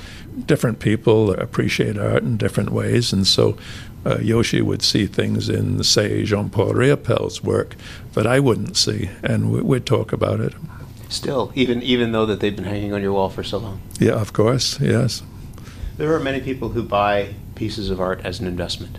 different 0.46 0.78
people 0.78 1.32
appreciate 1.32 1.98
art 1.98 2.22
in 2.22 2.36
different 2.36 2.70
ways, 2.70 3.12
and 3.12 3.26
so 3.26 3.56
uh, 4.04 4.18
Yoshi 4.18 4.60
would 4.60 4.82
see 4.82 5.06
things 5.06 5.48
in, 5.48 5.82
say, 5.82 6.24
Jean 6.24 6.50
Paul 6.50 6.72
Riopelle's 6.72 7.42
work 7.42 7.76
that 8.12 8.26
I 8.26 8.40
wouldn't 8.40 8.76
see, 8.76 9.10
and 9.22 9.50
we, 9.50 9.62
would 9.62 9.86
talk 9.86 10.12
about 10.12 10.40
it. 10.40 10.54
Still, 11.08 11.52
even 11.54 11.82
even 11.82 12.12
though 12.12 12.26
that 12.26 12.40
they've 12.40 12.54
been 12.54 12.64
hanging 12.64 12.92
on 12.92 13.02
your 13.02 13.12
wall 13.12 13.28
for 13.28 13.44
so 13.44 13.58
long. 13.58 13.80
Yeah, 14.00 14.14
of 14.14 14.32
course, 14.32 14.80
yes. 14.80 15.22
There 15.96 16.12
are 16.12 16.20
many 16.20 16.40
people 16.40 16.70
who 16.70 16.82
buy 16.82 17.34
pieces 17.54 17.88
of 17.90 18.00
art 18.00 18.20
as 18.24 18.40
an 18.40 18.46
investment, 18.46 18.98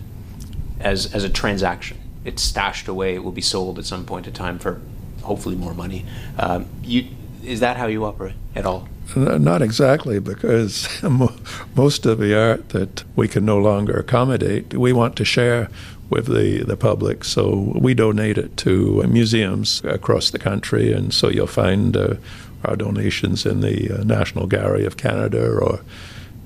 as 0.80 1.12
as 1.14 1.24
a 1.24 1.28
transaction. 1.28 1.98
It's 2.24 2.42
stashed 2.42 2.88
away. 2.88 3.14
It 3.14 3.22
will 3.22 3.32
be 3.32 3.42
sold 3.42 3.78
at 3.78 3.84
some 3.84 4.04
point 4.06 4.26
in 4.26 4.32
time 4.32 4.58
for 4.58 4.80
hopefully 5.22 5.56
more 5.56 5.74
money. 5.74 6.06
Um, 6.38 6.66
you 6.82 7.08
is 7.42 7.60
that 7.60 7.76
how 7.76 7.86
you 7.86 8.04
operate 8.04 8.34
at 8.54 8.64
all? 8.64 8.88
Not 9.14 9.62
exactly, 9.62 10.18
because 10.18 10.88
most 11.76 12.06
of 12.06 12.18
the 12.18 12.38
art 12.38 12.70
that 12.70 13.04
we 13.14 13.28
can 13.28 13.44
no 13.44 13.58
longer 13.58 13.94
accommodate, 13.94 14.74
we 14.74 14.92
want 14.92 15.16
to 15.16 15.24
share 15.24 15.68
with 16.10 16.26
the, 16.26 16.64
the 16.64 16.76
public. 16.76 17.24
So 17.24 17.72
we 17.74 17.94
donate 17.94 18.38
it 18.38 18.56
to 18.58 19.02
museums 19.04 19.82
across 19.84 20.30
the 20.30 20.38
country, 20.38 20.92
and 20.92 21.12
so 21.12 21.28
you'll 21.28 21.46
find 21.46 21.96
uh, 21.96 22.16
our 22.64 22.76
donations 22.76 23.46
in 23.46 23.60
the 23.60 24.00
uh, 24.00 24.04
National 24.04 24.46
Gallery 24.46 24.84
of 24.84 24.96
Canada 24.96 25.48
or 25.48 25.80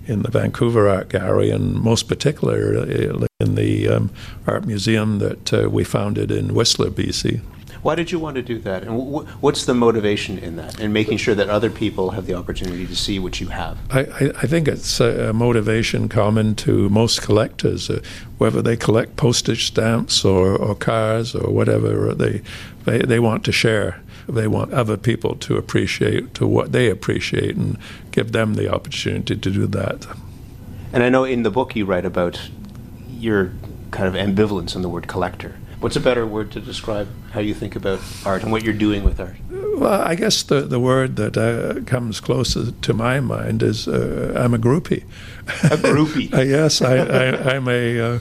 in 0.07 0.23
the 0.23 0.31
Vancouver 0.31 0.89
Art 0.89 1.09
Gallery, 1.09 1.51
and 1.51 1.75
most 1.75 2.09
particularly 2.09 3.27
in 3.41 3.55
the 3.55 3.89
um, 3.89 4.11
art 4.47 4.67
museum 4.67 5.19
that 5.19 5.53
uh, 5.53 5.71
we 5.71 5.85
founded 5.85 6.31
in 6.31 6.55
Whistler, 6.55 6.91
BC. 6.91 7.41
Why 7.83 7.95
did 7.95 8.13
you 8.13 8.19
want 8.19 8.37
to 8.37 8.43
do 8.43 8.59
that? 8.61 8.83
And 8.83 8.99
w- 8.99 9.27
what's 9.41 9.65
the 9.65 9.75
motivation 9.75 10.39
in 10.39 10.57
that? 10.57 10.79
And 10.81 10.93
making 10.93 11.19
sure 11.19 11.35
that 11.35 11.49
other 11.49 11.71
people 11.71 12.11
have 12.11 12.27
the 12.27 12.35
opportunity 12.35 12.87
to 12.87 12.97
see 12.97 13.19
what 13.19 13.41
you 13.41 13.49
have? 13.49 13.79
I, 13.91 14.01
I, 14.01 14.31
I 14.43 14.47
think 14.47 14.69
it's 14.69 15.01
a, 15.01 15.33
motivation 15.33 16.09
common 16.09 16.55
to 16.57 16.89
most 16.91 17.23
collectors, 17.23 17.89
uh, 17.89 18.03
whether 18.39 18.61
they 18.61 18.77
collect 18.77 19.17
postage 19.17 19.67
stamps 19.67 20.25
or, 20.25 20.55
or 20.57 20.75
cars 20.75 21.35
or 21.35 21.51
whatever, 21.53 22.15
they, 22.15 22.43
they, 22.85 22.99
they 22.99 23.19
want 23.19 23.45
to 23.45 23.53
share. 23.53 24.01
They 24.29 24.47
want 24.47 24.73
other 24.73 24.97
people 24.97 25.35
to 25.37 25.57
appreciate 25.57 26.35
to 26.35 26.47
what 26.47 26.73
they 26.73 26.91
appreciate 26.91 27.57
and 27.57 27.79
give 28.11 28.33
them 28.33 28.55
the 28.55 28.73
opportunity 28.73 29.37
to 29.37 29.51
do 29.51 29.67
that. 29.69 30.07
And 30.93 31.03
I 31.03 31.09
know 31.09 31.25
in 31.25 31.43
the 31.43 31.51
book 31.51 31.75
you 31.75 31.85
write 31.87 32.05
about 32.05 32.51
your 33.09 33.53
kind 33.91 34.09
of 34.09 34.15
ambivalence 34.15 34.77
on 34.77 34.83
the 34.83 34.89
word 34.89 35.07
collector. 35.07 35.57
What's 35.81 35.97
a 35.97 36.01
better 36.01 36.27
word 36.27 36.53
to 36.53 36.61
describe 36.61 37.09
how 37.31 37.41
you 37.41 37.55
think 37.55 37.75
about 37.75 38.01
art 38.27 38.43
and 38.43 38.53
what 38.53 38.63
you're 38.63 38.75
doing 38.75 39.03
with 39.03 39.19
art? 39.19 39.37
Well, 39.51 40.03
I 40.03 40.15
guess 40.15 40.43
the, 40.43 40.61
the 40.61 40.79
word 40.79 41.17
that 41.17 41.39
uh, 41.39 41.81
comes 41.87 42.21
closest 42.21 42.83
to 42.83 42.93
my 42.93 43.19
mind 43.21 43.63
is 43.63 43.89
uh, 43.89 44.35
I'm 44.37 44.53
a 44.53 44.59
groupie. 44.59 45.05
A 45.65 45.79
groupie. 45.79 46.35
uh, 46.37 46.43
yes, 46.43 46.83
I, 46.83 46.97
I, 46.97 47.55
am 47.55 47.67
a. 47.67 47.99
Uh, 47.99 48.19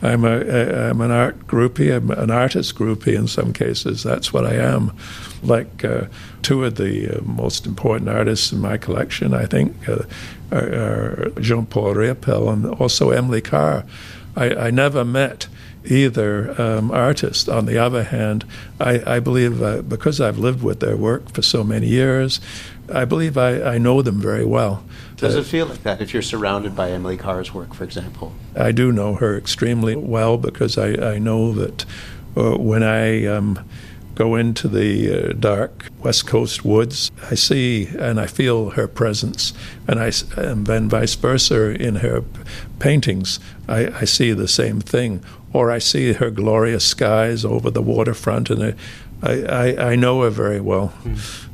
I'm 0.00 0.24
a, 0.24 0.40
a 0.40 0.88
I'm 0.88 1.02
an 1.02 1.10
art 1.10 1.46
groupie. 1.46 1.94
I'm 1.94 2.10
an 2.10 2.30
artist 2.30 2.76
groupie 2.76 3.14
in 3.14 3.28
some 3.28 3.52
cases. 3.52 4.02
That's 4.02 4.32
what 4.32 4.46
I 4.46 4.54
am. 4.54 4.96
Like 5.42 5.84
uh, 5.84 6.06
two 6.40 6.64
of 6.64 6.76
the 6.76 7.18
uh, 7.18 7.20
most 7.24 7.66
important 7.66 8.08
artists 8.08 8.52
in 8.52 8.58
my 8.58 8.78
collection, 8.78 9.34
I 9.34 9.44
think, 9.44 9.76
are, 9.86 10.06
are 10.50 11.32
Jean-Paul 11.38 11.94
Riopelle 11.94 12.50
and 12.50 12.66
also 12.66 13.10
Emily 13.10 13.42
Carr. 13.42 13.84
I, 14.34 14.54
I 14.54 14.70
never 14.70 15.04
met 15.04 15.46
either 15.84 16.60
um, 16.60 16.90
artist. 16.90 17.48
On 17.48 17.66
the 17.66 17.78
other 17.78 18.04
hand, 18.04 18.44
I, 18.80 19.16
I 19.16 19.20
believe 19.20 19.62
uh, 19.62 19.82
because 19.82 20.20
I've 20.20 20.38
lived 20.38 20.62
with 20.62 20.80
their 20.80 20.96
work 20.96 21.30
for 21.32 21.42
so 21.42 21.64
many 21.64 21.88
years, 21.88 22.40
I 22.92 23.04
believe 23.04 23.38
I, 23.38 23.62
I 23.62 23.78
know 23.78 24.02
them 24.02 24.20
very 24.20 24.44
well. 24.44 24.84
Does 25.16 25.36
uh, 25.36 25.40
it 25.40 25.46
feel 25.46 25.66
like 25.66 25.82
that 25.82 26.00
if 26.00 26.12
you're 26.12 26.22
surrounded 26.22 26.74
by 26.74 26.90
Emily 26.90 27.16
Carr's 27.16 27.54
work, 27.54 27.74
for 27.74 27.84
example? 27.84 28.32
I 28.56 28.72
do 28.72 28.92
know 28.92 29.14
her 29.14 29.36
extremely 29.36 29.96
well 29.96 30.36
because 30.36 30.76
I, 30.76 31.14
I 31.14 31.18
know 31.18 31.52
that 31.52 31.84
uh, 32.36 32.56
when 32.56 32.82
I 32.82 33.26
um, 33.26 33.64
go 34.14 34.34
into 34.34 34.68
the 34.68 35.30
uh, 35.30 35.32
dark 35.32 35.86
West 36.00 36.26
Coast 36.26 36.64
woods, 36.64 37.10
I 37.30 37.34
see 37.34 37.88
and 37.98 38.20
I 38.20 38.26
feel 38.26 38.70
her 38.70 38.88
presence, 38.88 39.52
and 39.86 39.98
I 40.00 40.12
and 40.36 40.66
then 40.66 40.88
vice 40.88 41.14
versa 41.14 41.70
in 41.80 41.96
her 41.96 42.24
paintings, 42.78 43.38
I, 43.68 43.86
I 43.88 44.04
see 44.04 44.32
the 44.32 44.48
same 44.48 44.80
thing 44.80 45.22
or 45.52 45.70
I 45.70 45.78
see 45.78 46.14
her 46.14 46.30
glorious 46.30 46.84
skies 46.84 47.44
over 47.44 47.70
the 47.70 47.82
waterfront, 47.82 48.50
and 48.50 48.76
I, 49.22 49.30
I, 49.30 49.92
I 49.92 49.96
know 49.96 50.22
her 50.22 50.30
very 50.30 50.60
well. 50.60 50.92
Mm. 51.04 51.48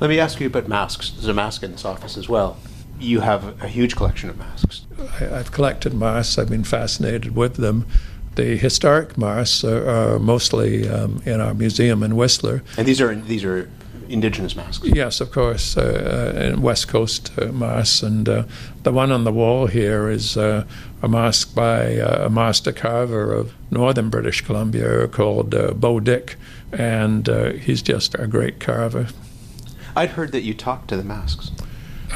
Let 0.00 0.10
me 0.10 0.18
ask 0.18 0.40
you 0.40 0.48
about 0.48 0.68
masks. 0.68 1.10
There's 1.10 1.28
a 1.28 1.34
mask 1.34 1.62
in 1.62 1.72
this 1.72 1.84
office 1.84 2.16
as 2.16 2.28
well. 2.28 2.56
You 2.98 3.20
have 3.20 3.62
a 3.62 3.68
huge 3.68 3.96
collection 3.96 4.30
of 4.30 4.38
masks. 4.38 4.86
I, 4.98 5.24
have 5.24 5.52
collected 5.52 5.94
masks. 5.94 6.38
I've 6.38 6.50
been 6.50 6.64
fascinated 6.64 7.36
with 7.36 7.56
them. 7.56 7.86
The 8.34 8.56
historic 8.56 9.16
masks 9.16 9.62
are, 9.64 9.88
are 9.88 10.18
mostly 10.18 10.88
um, 10.88 11.22
in 11.24 11.40
our 11.40 11.54
museum 11.54 12.02
in 12.02 12.16
Whistler. 12.16 12.62
And 12.76 12.86
these 12.86 13.00
are 13.00 13.14
these 13.14 13.44
are 13.44 13.70
indigenous 14.08 14.56
masks. 14.56 14.86
Yes, 14.86 15.20
of 15.20 15.30
course, 15.30 15.76
uh, 15.76 16.54
uh, 16.54 16.60
West 16.60 16.88
Coast 16.88 17.30
uh, 17.38 17.46
masks, 17.46 18.02
and 18.02 18.28
uh, 18.28 18.44
the 18.82 18.92
one 18.92 19.12
on 19.12 19.24
the 19.24 19.32
wall 19.32 19.66
here 19.66 20.08
is 20.08 20.36
uh, 20.36 20.64
a 21.02 21.08
mask 21.08 21.54
by 21.54 21.98
uh, 21.98 22.26
a 22.26 22.30
master 22.30 22.72
carver 22.72 23.32
of 23.32 23.52
northern 23.70 24.10
British 24.10 24.40
Columbia 24.40 25.08
called 25.08 25.50
Beau 25.80 26.00
Dick, 26.00 26.36
and 26.72 27.26
he's 27.60 27.82
just 27.82 28.14
a 28.16 28.26
great 28.26 28.60
carver. 28.60 29.08
I'd 29.96 30.10
heard 30.10 30.32
that 30.32 30.42
you 30.42 30.54
talked 30.54 30.88
to 30.88 30.96
the 30.96 31.04
masks. 31.04 31.50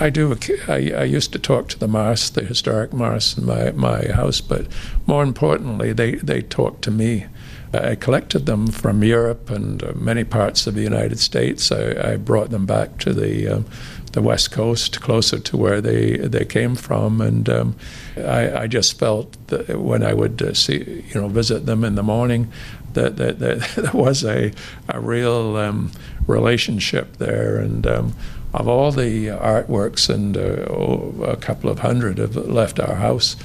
I 0.00 0.10
do. 0.10 0.36
I, 0.68 0.92
I, 0.96 1.04
used 1.04 1.32
to 1.32 1.40
talk 1.40 1.68
to 1.70 1.78
the 1.78 1.88
masks, 1.88 2.30
the 2.30 2.44
historic 2.44 2.92
masks 2.92 3.36
in 3.36 3.46
my, 3.46 3.72
my 3.72 4.06
house, 4.12 4.40
but 4.40 4.66
more 5.06 5.24
importantly, 5.24 5.92
they, 5.92 6.16
they 6.16 6.42
talk 6.42 6.80
to 6.82 6.90
me. 6.92 7.26
I 7.72 7.96
collected 7.96 8.46
them 8.46 8.68
from 8.68 9.04
Europe 9.04 9.50
and 9.50 9.82
uh, 9.82 9.92
many 9.94 10.24
parts 10.24 10.66
of 10.66 10.74
the 10.74 10.82
United 10.82 11.18
States. 11.18 11.70
I, 11.70 12.12
I 12.12 12.16
brought 12.16 12.50
them 12.50 12.66
back 12.66 12.98
to 12.98 13.12
the 13.12 13.48
um, 13.48 13.66
the 14.12 14.22
West 14.22 14.50
Coast, 14.50 15.00
closer 15.00 15.38
to 15.38 15.56
where 15.56 15.80
they 15.80 16.16
they 16.16 16.44
came 16.44 16.74
from, 16.74 17.20
and 17.20 17.48
um, 17.48 17.76
I, 18.16 18.62
I, 18.62 18.66
just 18.66 18.98
felt 18.98 19.36
that 19.48 19.78
when 19.78 20.02
I 20.02 20.14
would 20.14 20.40
uh, 20.40 20.54
see 20.54 21.04
you 21.12 21.20
know 21.20 21.28
visit 21.28 21.66
them 21.66 21.84
in 21.84 21.94
the 21.94 22.02
morning, 22.02 22.50
that 22.94 23.16
that, 23.16 23.38
that 23.38 23.60
there 23.76 23.92
was 23.92 24.24
a 24.24 24.52
a 24.88 25.00
real 25.00 25.56
um, 25.56 25.92
relationship 26.26 27.18
there, 27.18 27.58
and 27.58 27.86
um, 27.86 28.14
of 28.54 28.66
all 28.66 28.90
the 28.92 29.26
artworks, 29.26 30.08
and 30.08 30.36
uh, 30.36 30.72
oh, 30.72 31.14
a 31.22 31.36
couple 31.36 31.68
of 31.68 31.80
hundred 31.80 32.18
have 32.18 32.34
left 32.34 32.80
our 32.80 32.94
house 32.94 33.36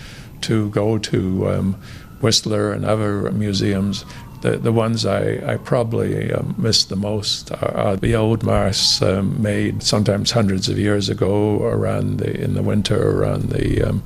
to 0.42 0.70
go 0.70 0.98
to 0.98 1.50
um, 1.50 1.82
Whistler 2.24 2.72
and 2.72 2.86
other 2.86 3.30
museums. 3.32 4.06
The, 4.42 4.58
the 4.58 4.72
ones 4.72 5.06
I, 5.06 5.54
I 5.54 5.58
probably 5.58 6.32
um, 6.32 6.56
miss 6.58 6.86
the 6.86 6.96
most 6.96 7.52
are, 7.52 7.78
are 7.78 7.96
the 7.96 8.16
old 8.16 8.44
masks 8.44 9.02
um, 9.02 9.42
made 9.42 9.84
sometimes 9.84 10.32
hundreds 10.32 10.68
of 10.68 10.78
years 10.78 11.10
ago 11.10 11.62
around 11.64 12.18
the, 12.18 12.42
in 12.42 12.54
the 12.54 12.64
winter 12.64 13.12
around 13.12 13.50
the, 13.50 13.82
um, 13.82 14.04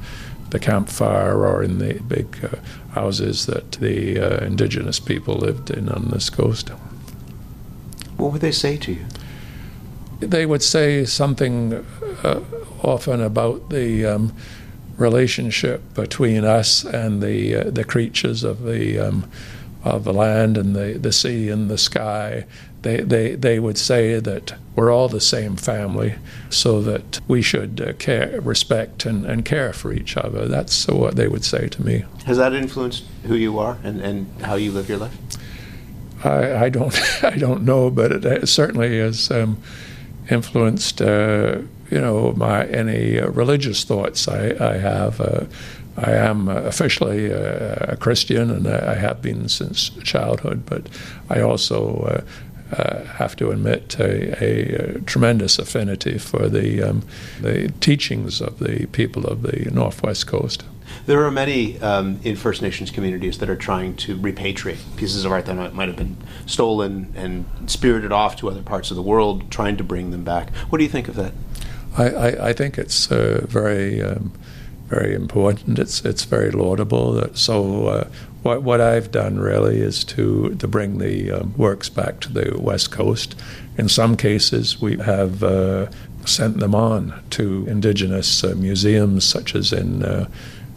the 0.49 0.59
campfire 0.59 1.45
or 1.45 1.63
in 1.63 1.79
the 1.79 1.99
big 2.03 2.43
uh, 2.43 2.57
houses 2.93 3.45
that 3.45 3.73
the 3.73 4.19
uh, 4.19 4.45
indigenous 4.45 4.99
people 4.99 5.35
lived 5.35 5.69
in 5.69 5.89
on 5.89 6.09
this 6.09 6.29
coast. 6.29 6.69
What 8.17 8.31
would 8.31 8.41
they 8.41 8.51
say 8.51 8.77
to 8.77 8.93
you? 8.93 9.05
They 10.19 10.45
would 10.45 10.63
say 10.63 11.05
something 11.05 11.85
uh, 12.23 12.41
often 12.81 13.21
about 13.21 13.69
the 13.69 14.05
um, 14.05 14.33
relationship 14.97 15.93
between 15.93 16.43
us 16.43 16.83
and 16.83 17.21
the 17.21 17.55
uh, 17.55 17.69
the 17.69 17.83
creatures 17.83 18.43
of 18.43 18.63
the 18.63 18.99
um, 18.99 19.29
of 19.83 20.03
the 20.03 20.13
land 20.13 20.57
and 20.57 20.75
the, 20.75 20.97
the 20.99 21.11
sea 21.11 21.49
and 21.49 21.69
the 21.69 21.77
sky. 21.77 22.45
They, 22.81 23.01
they, 23.01 23.35
they 23.35 23.59
would 23.59 23.77
say 23.77 24.19
that 24.19 24.55
we're 24.75 24.91
all 24.91 25.09
the 25.09 25.21
same 25.21 25.55
family, 25.55 26.15
so 26.49 26.81
that 26.81 27.19
we 27.27 27.41
should 27.41 27.81
uh, 27.81 27.93
care, 27.93 28.39
respect, 28.41 29.05
and, 29.05 29.25
and 29.25 29.43
care 29.43 29.73
for 29.73 29.91
each 29.91 30.15
other. 30.15 30.47
That's 30.47 30.87
what 30.87 31.15
they 31.15 31.27
would 31.27 31.43
say 31.43 31.67
to 31.69 31.83
me. 31.83 32.05
Has 32.25 32.37
that 32.37 32.53
influenced 32.53 33.03
who 33.23 33.35
you 33.35 33.57
are 33.57 33.77
and, 33.83 33.99
and 34.01 34.27
how 34.41 34.55
you 34.55 34.71
live 34.71 34.89
your 34.89 34.99
life? 34.99 35.17
I, 36.23 36.65
I 36.65 36.69
don't 36.69 36.95
I 37.23 37.37
don't 37.37 37.63
know, 37.63 37.89
but 37.89 38.11
it 38.11 38.47
certainly 38.47 38.99
has 38.99 39.31
um, 39.31 39.61
influenced 40.29 41.01
uh, 41.01 41.59
you 41.89 42.01
know, 42.01 42.33
my 42.33 42.65
any 42.67 43.19
uh, 43.19 43.27
religious 43.29 43.83
thoughts 43.83 44.27
I, 44.27 44.55
I 44.59 44.77
have. 44.77 45.21
Uh, 45.21 45.45
I 45.99 46.11
am 46.11 46.47
uh, 46.47 46.53
officially 46.53 47.31
a, 47.31 47.73
a 47.93 47.97
Christian, 47.97 48.51
and 48.51 48.67
I 48.67 48.93
have 48.95 49.19
been 49.19 49.49
since 49.49 49.89
childhood. 50.03 50.63
But 50.63 50.89
I 51.27 51.41
also 51.41 52.23
uh, 52.71 52.75
uh, 52.75 53.03
have 53.05 53.35
to 53.37 53.49
admit 53.49 53.97
a, 53.99 54.43
a, 54.43 54.97
a, 54.97 55.01
tremendous 55.01 55.57
affinity 55.57 56.17
for 56.17 56.49
the 56.49 56.83
um, 56.83 57.01
the 57.41 57.71
teachings 57.79 58.41
of 58.41 58.59
the 58.59 58.85
people 58.87 59.25
of 59.25 59.41
the 59.41 59.71
Northwest 59.71 60.27
Coast. 60.27 60.63
There 61.05 61.23
are 61.23 61.31
many 61.31 61.79
um, 61.79 62.19
in 62.23 62.35
First 62.35 62.61
Nations 62.61 62.91
communities 62.91 63.37
that 63.37 63.49
are 63.49 63.55
trying 63.55 63.95
to 63.97 64.17
repatriate 64.17 64.79
pieces 64.97 65.25
of 65.25 65.31
art 65.31 65.45
that 65.45 65.73
might 65.73 65.87
have 65.87 65.97
been 65.97 66.17
stolen 66.45 67.13
and 67.15 67.45
spirited 67.65 68.11
off 68.11 68.35
to 68.37 68.49
other 68.49 68.61
parts 68.61 68.91
of 68.91 68.97
the 68.97 69.01
world, 69.01 69.49
trying 69.49 69.77
to 69.77 69.83
bring 69.83 70.11
them 70.11 70.23
back. 70.23 70.53
What 70.69 70.77
do 70.77 70.83
you 70.83 70.89
think 70.89 71.07
of 71.07 71.15
that? 71.15 71.33
I, 71.97 72.09
I, 72.09 72.49
I 72.49 72.53
think 72.53 72.77
it's 72.77 73.11
uh, 73.11 73.45
very 73.47 74.01
um, 74.01 74.31
very 74.87 75.13
important. 75.13 75.79
It's 75.79 76.05
it's 76.05 76.23
very 76.23 76.51
laudable. 76.51 77.27
So 77.33 77.87
uh, 77.87 78.07
what 78.43 78.63
what 78.63 78.79
I've 78.79 79.11
done 79.11 79.39
really 79.39 79.79
is 79.79 80.03
to 80.05 80.55
to 80.55 80.67
bring 80.67 80.99
the 80.99 81.31
um, 81.31 81.53
works 81.57 81.89
back 81.89 82.19
to 82.21 82.31
the 82.31 82.57
West 82.59 82.91
Coast. 82.91 83.35
In 83.77 83.89
some 83.89 84.15
cases, 84.15 84.81
we 84.81 84.97
have 84.97 85.43
uh, 85.43 85.87
sent 86.25 86.59
them 86.59 86.73
on 86.73 87.13
to 87.31 87.65
indigenous 87.67 88.43
uh, 88.43 88.53
museums, 88.55 89.25
such 89.25 89.55
as 89.55 89.73
in. 89.73 90.03
Uh, 90.03 90.27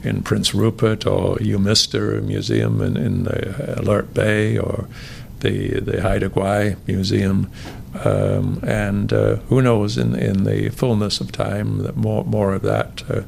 in 0.02 0.22
Prince 0.22 0.54
Rupert 0.54 1.06
or 1.06 1.36
U'mista 1.36 2.22
Museum 2.22 2.80
in, 2.80 2.96
in 2.96 3.26
Alert 3.76 4.14
Bay 4.14 4.56
or 4.56 4.88
the 5.40 5.78
the 5.80 6.00
Haida 6.00 6.30
Gwaii 6.30 6.76
Museum 6.86 7.50
Um, 8.04 8.60
and 8.62 9.12
uh, 9.12 9.36
who 9.48 9.60
knows, 9.60 9.98
in, 9.98 10.14
in 10.14 10.44
the 10.44 10.68
fullness 10.70 11.20
of 11.20 11.32
time, 11.32 11.78
that 11.78 11.96
more, 11.96 12.24
more 12.24 12.54
of 12.54 12.62
that 12.62 13.02
uh, 13.10 13.22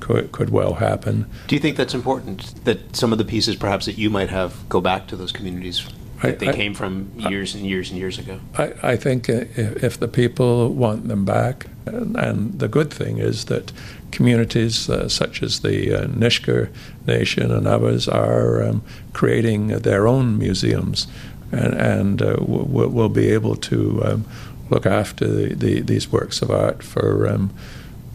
could, 0.00 0.32
could 0.32 0.50
well 0.50 0.74
happen. 0.74 1.26
Do 1.46 1.54
you 1.54 1.60
think 1.60 1.76
that's 1.76 1.94
important 1.94 2.64
that 2.64 2.94
some 2.94 3.12
of 3.12 3.18
the 3.18 3.24
pieces 3.24 3.56
perhaps 3.56 3.86
that 3.86 3.96
you 3.96 4.10
might 4.10 4.28
have 4.28 4.68
go 4.68 4.80
back 4.80 5.06
to 5.08 5.16
those 5.16 5.32
communities 5.32 5.88
that 6.22 6.38
they 6.38 6.48
I- 6.48 6.52
came 6.52 6.74
from 6.74 7.10
years 7.16 7.54
and 7.54 7.66
years 7.66 7.90
and 7.90 7.98
years 7.98 8.18
ago? 8.18 8.38
I, 8.58 8.74
I 8.82 8.96
think 8.96 9.28
uh, 9.28 9.44
if, 9.56 9.84
if 9.84 9.98
the 9.98 10.08
people 10.08 10.68
want 10.74 11.08
them 11.08 11.24
back, 11.24 11.66
and, 11.86 12.16
and 12.16 12.58
the 12.58 12.68
good 12.68 12.92
thing 12.92 13.18
is 13.18 13.46
that 13.46 13.72
communities 14.12 14.90
uh, 14.90 15.08
such 15.08 15.42
as 15.42 15.60
the 15.60 15.94
uh, 15.94 16.06
Nisga'a 16.06 16.68
Nation 17.06 17.50
and 17.50 17.66
others 17.66 18.08
are 18.08 18.62
um, 18.62 18.82
creating 19.12 19.68
their 19.68 20.06
own 20.06 20.38
museums 20.38 21.06
and, 21.52 21.74
and 21.74 22.22
uh, 22.22 22.36
will, 22.40 22.88
will 22.88 23.08
be 23.08 23.28
able 23.28 23.56
to 23.56 24.02
um, 24.04 24.24
look 24.70 24.86
after 24.86 25.26
the, 25.26 25.54
the, 25.54 25.80
these 25.80 26.10
works 26.10 26.42
of 26.42 26.50
art 26.50 26.82
for 26.82 27.28
um, 27.28 27.50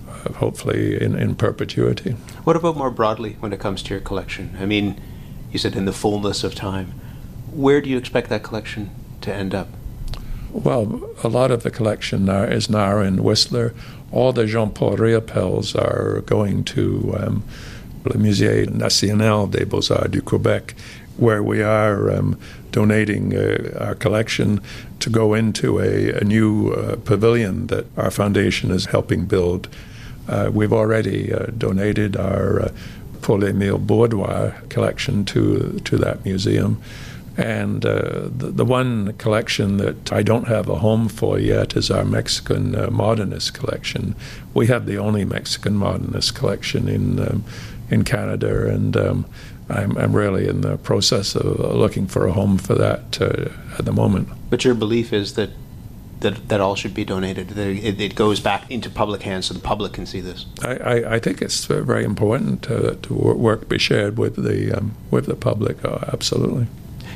uh, 0.09 0.33
hopefully 0.33 1.01
in, 1.01 1.15
in 1.15 1.35
perpetuity. 1.35 2.11
What 2.43 2.55
about 2.55 2.75
more 2.75 2.91
broadly 2.91 3.37
when 3.39 3.53
it 3.53 3.59
comes 3.59 3.83
to 3.83 3.93
your 3.93 4.01
collection? 4.01 4.57
I 4.59 4.65
mean, 4.65 4.99
you 5.51 5.59
said 5.59 5.75
in 5.75 5.85
the 5.85 5.93
fullness 5.93 6.43
of 6.43 6.55
time. 6.55 6.93
Where 7.51 7.81
do 7.81 7.89
you 7.89 7.97
expect 7.97 8.29
that 8.29 8.43
collection 8.43 8.89
to 9.21 9.33
end 9.33 9.55
up? 9.55 9.67
Well, 10.51 11.09
a 11.23 11.27
lot 11.27 11.51
of 11.51 11.63
the 11.63 11.71
collection 11.71 12.25
now 12.25 12.43
is 12.43 12.69
now 12.69 12.99
in 12.99 13.23
Whistler. 13.23 13.73
All 14.11 14.33
the 14.33 14.45
Jean 14.45 14.71
Paul 14.71 14.97
Riopelles 14.97 15.75
are 15.75 16.21
going 16.21 16.63
to 16.65 17.15
um, 17.19 17.43
le 18.05 18.19
Musée 18.19 18.69
National 18.69 19.47
des 19.47 19.65
Beaux-Arts 19.65 20.09
du 20.09 20.21
Québec, 20.21 20.73
where 21.17 21.43
we 21.43 21.61
are 21.61 22.11
um, 22.11 22.37
donating 22.71 23.35
uh, 23.35 23.77
our 23.79 23.95
collection 23.95 24.61
to 24.99 25.09
go 25.09 25.33
into 25.33 25.79
a, 25.79 26.11
a 26.21 26.23
new 26.23 26.71
uh, 26.71 26.95
pavilion 27.05 27.67
that 27.67 27.85
our 27.97 28.11
foundation 28.11 28.71
is 28.71 28.85
helping 28.85 29.25
build. 29.25 29.67
Uh, 30.27 30.49
we've 30.53 30.73
already 30.73 31.33
uh, 31.33 31.47
donated 31.57 32.15
our 32.17 32.61
uh, 32.61 32.71
Paul 33.21 33.43
Emile 33.43 33.79
Borduas 33.79 34.69
collection 34.69 35.25
to 35.25 35.79
to 35.83 35.97
that 35.97 36.23
museum. 36.23 36.81
And 37.37 37.85
uh, 37.85 38.29
the, 38.35 38.51
the 38.51 38.65
one 38.65 39.13
collection 39.13 39.77
that 39.77 40.11
I 40.11 40.23
don't 40.23 40.47
have 40.47 40.69
a 40.69 40.79
home 40.79 41.07
for 41.07 41.37
yet 41.37 41.75
is 41.75 41.91
our 41.91 42.03
Mexican 42.03 42.71
modernist 42.91 43.53
collection. 43.53 44.15
We 44.55 44.67
have 44.67 44.87
the 44.87 44.97
only 44.97 45.23
Mexican 45.23 45.75
modernist 45.75 46.33
collection 46.33 46.89
in 46.89 47.19
um, 47.19 47.43
in 47.89 48.03
Canada, 48.03 48.67
and 48.67 48.97
um, 48.97 49.25
I'm, 49.69 49.97
I'm 49.97 50.15
really 50.15 50.47
in 50.47 50.61
the 50.61 50.77
process 50.77 51.35
of 51.35 51.59
uh, 51.59 51.73
looking 51.73 52.07
for 52.07 52.27
a 52.27 52.31
home 52.31 52.57
for 52.57 52.75
that 52.75 53.21
uh, 53.21 53.49
at 53.77 53.85
the 53.85 53.91
moment. 53.91 54.29
But 54.49 54.63
your 54.63 54.75
belief 54.75 55.11
is 55.11 55.33
that 55.33 55.49
that, 56.19 56.49
that 56.49 56.59
all 56.59 56.75
should 56.75 56.93
be 56.93 57.05
donated. 57.05 57.49
That 57.49 57.67
it, 57.67 58.01
it 58.01 58.15
goes 58.15 58.39
back 58.39 58.69
into 58.71 58.89
public 58.89 59.21
hands 59.21 59.47
so 59.47 59.53
the 59.53 59.59
public 59.59 59.93
can 59.93 60.05
see 60.05 60.21
this. 60.21 60.45
I, 60.63 60.75
I, 60.75 61.15
I 61.15 61.19
think 61.19 61.41
it's 61.41 61.69
uh, 61.69 61.81
very 61.83 62.03
important 62.03 62.63
to, 62.63 62.95
to 62.95 63.13
work 63.13 63.69
be 63.69 63.77
shared 63.77 64.17
with 64.17 64.35
the 64.43 64.75
um, 64.75 64.95
with 65.11 65.25
the 65.25 65.35
public. 65.35 65.83
Uh, 65.83 65.99
absolutely. 66.11 66.67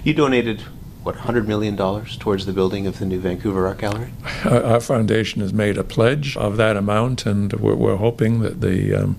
You 0.04 0.14
donated 0.14 0.62
what 1.04 1.16
100 1.16 1.48
million 1.48 1.76
dollars 1.76 2.16
towards 2.18 2.46
the 2.46 2.54
building 2.54 2.86
of 2.86 3.00
the 3.00 3.06
new 3.06 3.20
Vancouver 3.20 3.68
Art 3.68 3.80
Gallery. 3.80 4.12
Our 4.46 4.64
our 4.64 4.80
foundation 4.80 5.42
has 5.42 5.54
made 5.54 5.78
a 5.78 5.84
pledge 5.84 6.38
of 6.38 6.58
that 6.58 6.78
amount, 6.78 7.26
and 7.26 7.54
we're, 7.54 7.76
we're 7.76 7.98
hoping 7.98 8.42
that 8.42 8.62
the 8.62 8.94
um, 8.94 9.16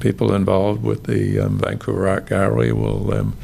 people 0.00 0.34
involved 0.34 0.82
with 0.82 1.04
the 1.04 1.38
um, 1.38 1.58
Vancouver 1.58 2.08
Art 2.08 2.26
Gallery 2.26 2.72
will 2.72 3.12
um, 3.12 3.36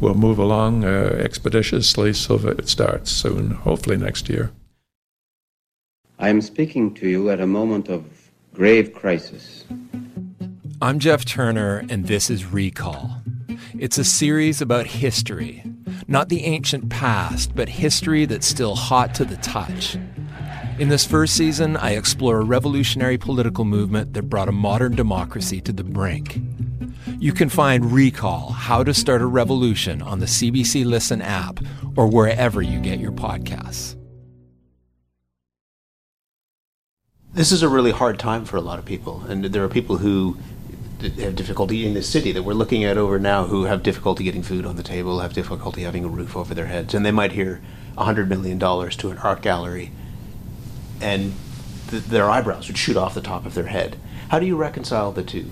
will 0.00 0.14
move 0.14 0.38
along 0.38 0.84
uh, 0.84 1.16
expeditiously 1.20 2.12
so 2.12 2.36
that 2.36 2.58
it 2.58 2.68
starts 2.68 3.10
soon, 3.10 3.52
hopefully 3.52 3.96
next 3.96 4.28
year. 4.28 4.50
I 6.18 6.28
am 6.28 6.40
speaking 6.40 6.92
to 6.94 7.08
you 7.08 7.30
at 7.30 7.40
a 7.40 7.46
moment 7.46 7.88
of 7.88 8.04
grave 8.52 8.92
crisis. 8.92 9.64
I'm 10.80 10.98
Jeff 10.98 11.24
Turner, 11.24 11.84
and 11.88 12.06
this 12.06 12.28
is 12.28 12.44
Recall. 12.44 13.22
It's 13.78 13.98
a 13.98 14.04
series 14.04 14.60
about 14.60 14.86
history, 14.86 15.62
not 16.08 16.28
the 16.28 16.44
ancient 16.44 16.90
past, 16.90 17.54
but 17.54 17.68
history 17.68 18.24
that's 18.26 18.46
still 18.46 18.74
hot 18.74 19.14
to 19.14 19.24
the 19.24 19.36
touch. 19.36 19.96
In 20.78 20.88
this 20.88 21.04
first 21.04 21.36
season, 21.36 21.76
I 21.76 21.92
explore 21.92 22.40
a 22.40 22.44
revolutionary 22.44 23.18
political 23.18 23.64
movement 23.64 24.14
that 24.14 24.22
brought 24.22 24.48
a 24.48 24.52
modern 24.52 24.96
democracy 24.96 25.60
to 25.60 25.72
the 25.72 25.84
brink. 25.84 26.40
You 27.18 27.32
can 27.32 27.50
find 27.50 27.92
Recall 27.92 28.52
How 28.52 28.82
to 28.82 28.94
Start 28.94 29.20
a 29.20 29.26
Revolution 29.26 30.00
on 30.00 30.18
the 30.18 30.26
CBC 30.26 30.84
Listen 30.86 31.20
app 31.20 31.60
or 31.94 32.08
wherever 32.08 32.62
you 32.62 32.80
get 32.80 32.98
your 32.98 33.12
podcasts. 33.12 33.96
This 37.34 37.52
is 37.52 37.62
a 37.62 37.68
really 37.68 37.92
hard 37.92 38.18
time 38.18 38.44
for 38.46 38.56
a 38.56 38.62
lot 38.62 38.78
of 38.78 38.84
people, 38.84 39.22
and 39.28 39.44
there 39.44 39.62
are 39.62 39.68
people 39.68 39.98
who 39.98 40.38
have 41.18 41.36
difficulty 41.36 41.86
in 41.86 41.94
this 41.94 42.08
city 42.08 42.32
that 42.32 42.44
we're 42.44 42.54
looking 42.54 42.82
at 42.82 42.96
over 42.96 43.18
now 43.18 43.44
who 43.44 43.64
have 43.64 43.82
difficulty 43.82 44.24
getting 44.24 44.42
food 44.42 44.64
on 44.64 44.76
the 44.76 44.82
table, 44.82 45.20
have 45.20 45.34
difficulty 45.34 45.82
having 45.82 46.04
a 46.04 46.08
roof 46.08 46.34
over 46.34 46.54
their 46.54 46.66
heads, 46.66 46.94
and 46.94 47.04
they 47.04 47.10
might 47.10 47.32
hear 47.32 47.60
$100 47.98 48.28
million 48.28 48.58
to 48.58 49.10
an 49.10 49.18
art 49.18 49.42
gallery, 49.42 49.92
and 51.02 51.34
th- 51.88 52.04
their 52.04 52.30
eyebrows 52.30 52.68
would 52.68 52.78
shoot 52.78 52.96
off 52.96 53.14
the 53.14 53.20
top 53.20 53.44
of 53.44 53.54
their 53.54 53.66
head. 53.66 53.96
How 54.28 54.38
do 54.38 54.46
you 54.46 54.56
reconcile 54.56 55.12
the 55.12 55.22
two? 55.22 55.50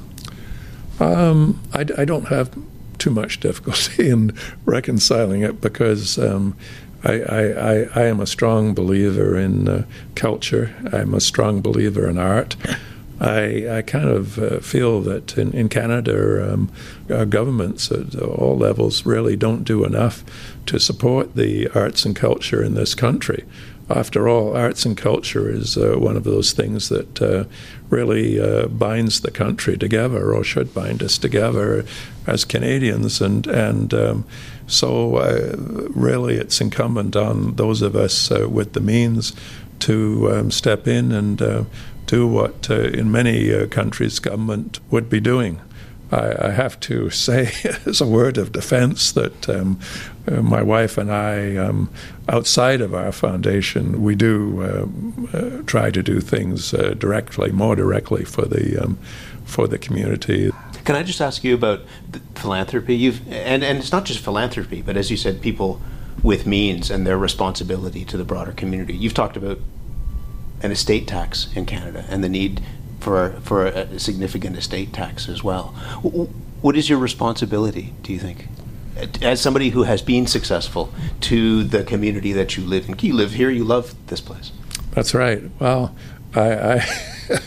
Um, 0.99 1.61
I, 1.73 1.81
I 1.99 2.05
don't 2.05 2.29
have 2.29 2.57
too 2.99 3.11
much 3.11 3.41
difficulty 3.41 4.09
in 4.11 4.37
reconciling 4.65 5.43
it 5.43 5.61
because 5.61 6.19
um, 6.19 6.57
I, 7.03 7.21
I, 7.21 7.43
I, 7.43 7.75
I 7.95 8.03
am 8.05 8.21
a 8.21 8.27
strong 8.27 8.75
believer 8.75 9.37
in 9.37 9.69
uh, 9.69 9.85
culture. 10.15 10.75
I'm 10.93 11.15
a 11.15 11.21
strong 11.21 11.61
believer 11.61 12.09
in 12.09 12.19
art. 12.19 12.57
I, 13.21 13.79
I 13.79 13.83
kind 13.83 14.09
of 14.09 14.39
uh, 14.39 14.61
feel 14.61 15.03
that 15.03 15.37
in, 15.37 15.53
in 15.53 15.69
Canada, 15.69 16.55
um, 16.55 16.73
our 17.11 17.27
governments 17.27 17.93
at 17.93 18.19
all 18.19 18.57
levels 18.57 19.05
really 19.05 19.37
don't 19.37 19.63
do 19.63 19.85
enough 19.85 20.25
to 20.67 20.81
support 20.81 21.35
the 21.35 21.69
arts 21.75 22.07
and 22.07 22.17
culture 22.17 22.63
in 22.65 22.75
this 22.75 22.95
country. 22.95 23.45
After 23.91 24.29
all, 24.29 24.57
arts 24.57 24.87
and 24.87 24.97
culture 24.97 25.51
is 25.51 25.77
uh, 25.77 25.97
one 25.99 26.17
of 26.17 26.23
those 26.23 26.53
things 26.53 26.91
that 26.91 27.21
uh, 27.21 27.45
really 27.89 28.41
uh, 28.41 28.69
binds 28.69 29.21
the 29.21 29.33
country 29.33 29.77
together, 29.77 30.33
or 30.33 30.45
should 30.45 30.73
bind 30.73 31.03
us 31.03 31.19
together 31.19 31.85
as 32.25 32.45
Canadians. 32.45 33.21
And 33.21 33.49
and 33.49 33.93
um, 33.93 34.25
so, 34.69 35.17
uh, 35.17 35.57
really, 35.91 36.37
it's 36.37 36.61
incumbent 36.61 37.17
on 37.17 37.57
those 37.57 37.83
of 37.83 37.97
us 37.97 38.31
uh, 38.31 38.49
with 38.49 38.75
the 38.75 38.81
means 38.81 39.33
to 39.81 40.31
um, 40.33 40.51
step 40.53 40.87
in 40.87 41.11
and 41.11 41.43
uh, 41.43 41.65
do 42.07 42.29
what, 42.29 42.71
in 42.71 43.11
many 43.11 43.67
countries, 43.69 44.21
government 44.21 44.79
would 44.91 45.11
be 45.11 45.21
doing. 45.21 45.61
I, 46.11 46.49
I 46.49 46.51
have 46.51 46.79
to 46.81 47.11
say, 47.27 47.53
as 47.87 48.01
a 48.01 48.07
word 48.07 48.39
of 48.39 48.53
defense, 48.53 49.13
that 49.13 49.49
um, 49.49 49.81
uh, 50.27 50.43
my 50.43 50.63
wife 50.63 50.99
and 50.99 51.11
I, 51.11 51.57
um, 51.57 51.91
outside 52.29 52.81
of 52.81 52.95
our 52.95 53.13
foundation, 53.13 54.03
we 54.03 54.15
do 54.15 54.63
um, 54.65 55.29
uh, 55.33 55.63
try 55.67 55.91
to 55.91 56.03
do 56.03 56.21
things 56.21 56.75
uh, 56.75 56.95
directly, 56.99 57.53
more 57.53 57.77
directly 57.77 58.25
for 58.25 58.47
the 58.47 58.83
um, 58.83 58.99
for 59.45 59.67
the 59.67 59.79
community. 59.79 60.53
Can 60.85 60.95
I 60.95 61.03
just 61.03 61.21
ask 61.21 61.43
you 61.43 61.55
about 61.55 61.81
philanthropy? 62.35 62.95
You've 62.95 63.27
and, 63.29 63.65
and 63.65 63.79
it's 63.79 63.93
not 63.93 64.05
just 64.05 64.21
philanthropy, 64.21 64.83
but 64.83 64.97
as 64.97 65.11
you 65.11 65.17
said, 65.17 65.41
people 65.41 65.81
with 66.23 66.47
means 66.47 66.91
and 66.91 67.07
their 67.07 67.19
responsibility 67.19 68.05
to 68.05 68.17
the 68.17 68.25
broader 68.25 68.53
community. 68.53 68.95
You've 68.95 69.15
talked 69.15 69.37
about 69.37 69.59
an 70.63 70.71
estate 70.71 71.09
tax 71.09 71.49
in 71.55 71.67
Canada 71.67 72.05
and 72.09 72.23
the 72.23 72.29
need 72.29 72.63
for 73.01 73.31
for 73.43 73.67
a 73.67 73.99
significant 73.99 74.57
estate 74.57 74.93
tax 74.93 75.29
as 75.29 75.43
well. 75.43 75.69
What 76.61 76.77
is 76.77 76.89
your 76.89 76.99
responsibility? 76.99 77.95
Do 78.03 78.13
you 78.13 78.19
think, 78.19 78.47
as 79.23 79.41
somebody 79.41 79.71
who 79.71 79.85
has 79.85 80.03
been 80.03 80.27
successful, 80.27 80.93
to 81.23 81.65
the 81.65 81.83
community 81.85 82.33
that 82.33 82.57
you 82.57 82.65
live 82.65 82.89
in? 82.89 82.97
You 83.01 83.15
live 83.15 83.33
here. 83.33 83.51
You 83.51 83.65
love 83.65 83.95
this 84.07 84.21
place. 84.21 84.53
That's 84.93 85.15
right. 85.15 85.43
Well, 85.59 85.95
I 86.35 86.75
I, 86.75 87.41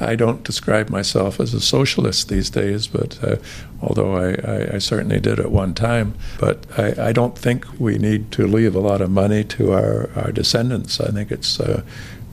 I 0.00 0.14
don't 0.16 0.42
describe 0.42 0.90
myself 0.90 1.40
as 1.40 1.54
a 1.54 1.60
socialist 1.60 2.28
these 2.28 2.50
days, 2.50 2.86
but 2.86 3.22
uh, 3.22 3.36
although 3.80 4.16
I, 4.16 4.34
I, 4.34 4.74
I 4.74 4.78
certainly 4.78 5.20
did 5.20 5.38
at 5.38 5.50
one 5.50 5.74
time, 5.74 6.14
but 6.38 6.66
I, 6.78 7.12
don't 7.12 7.38
think 7.38 7.66
we 7.78 7.98
need 7.98 8.30
to 8.32 8.46
leave 8.46 8.74
a 8.74 8.80
lot 8.80 9.00
of 9.00 9.10
money 9.10 9.44
to 9.44 9.72
our, 9.72 10.10
our 10.14 10.32
descendants. 10.32 11.00
I 11.00 11.10
think 11.12 11.30
it's 11.30 11.60
uh, 11.60 11.82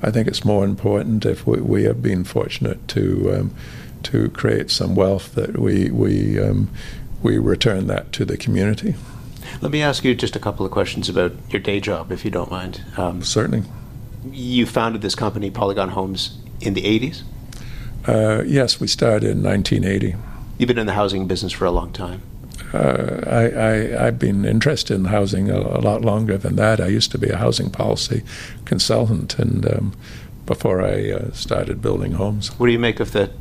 I 0.04 0.12
think 0.12 0.28
it's 0.28 0.44
more 0.44 0.66
important 0.66 1.26
if 1.26 1.48
we, 1.48 1.62
we 1.62 1.84
have 1.86 2.02
been 2.02 2.26
fortunate 2.26 2.88
to 2.89 3.34
um, 3.34 3.56
to 4.04 4.30
create 4.32 4.70
some 4.70 4.96
wealth 4.96 5.34
that 5.36 5.58
we 5.58 5.89
we 5.89 6.39
um, 6.39 6.70
we 7.22 7.38
return 7.38 7.88
that 7.88 8.12
to 8.13 8.26
the 8.26 8.38
community. 8.38 8.96
Let 9.62 9.72
me 9.72 9.82
ask 9.82 10.04
you 10.04 10.13
just 10.13 10.36
a 10.36 10.39
couple 10.39 10.66
of 10.66 10.72
questions 10.74 11.08
about 11.08 11.32
your 11.50 11.62
day 11.62 11.80
job, 11.80 12.12
if 12.12 12.26
you 12.26 12.32
don't 12.32 12.52
mind. 12.52 12.84
Um, 12.98 13.24
Certainly. 13.24 13.63
you 14.30 14.66
founded 14.66 15.02
this 15.02 15.16
company, 15.16 15.52
Polygon 15.52 15.89
Homes, 15.89 16.38
in 16.60 16.74
the 16.74 16.82
80s. 16.82 17.24
Uh, 18.06 18.44
yes, 18.44 18.80
we 18.80 18.88
started 18.88 19.30
in 19.30 19.44
1980. 19.44 20.16
You've 20.58 20.68
been 20.68 20.78
in 20.78 20.86
the 20.86 20.94
housing 20.94 21.28
business 21.28 21.54
for 21.54 21.66
a 21.66 21.72
long 21.72 21.94
time. 21.94 22.22
Uh, 22.74 23.22
I, 23.28 24.04
have 24.06 24.20
been 24.20 24.46
interested 24.46 24.96
in 24.96 25.06
housing 25.06 25.50
a, 25.50 25.60
a, 25.60 25.82
lot 25.82 26.02
longer 26.02 26.38
than 26.38 26.56
that. 26.56 26.80
I 26.80 26.88
used 26.88 27.12
to 27.12 27.18
be 27.18 27.30
a 27.30 27.38
housing 27.38 27.70
policy 27.70 28.24
consultant, 28.66 29.38
and 29.38 29.66
um, 29.66 29.94
before 30.46 30.82
I 30.82 31.12
uh, 31.12 31.32
started 31.32 31.82
building 31.82 32.13
homes. 32.13 32.50
What 32.60 32.68
do 32.68 32.72
you 32.72 32.80
make 32.80 33.00
of 33.00 33.12
the 33.12 33.32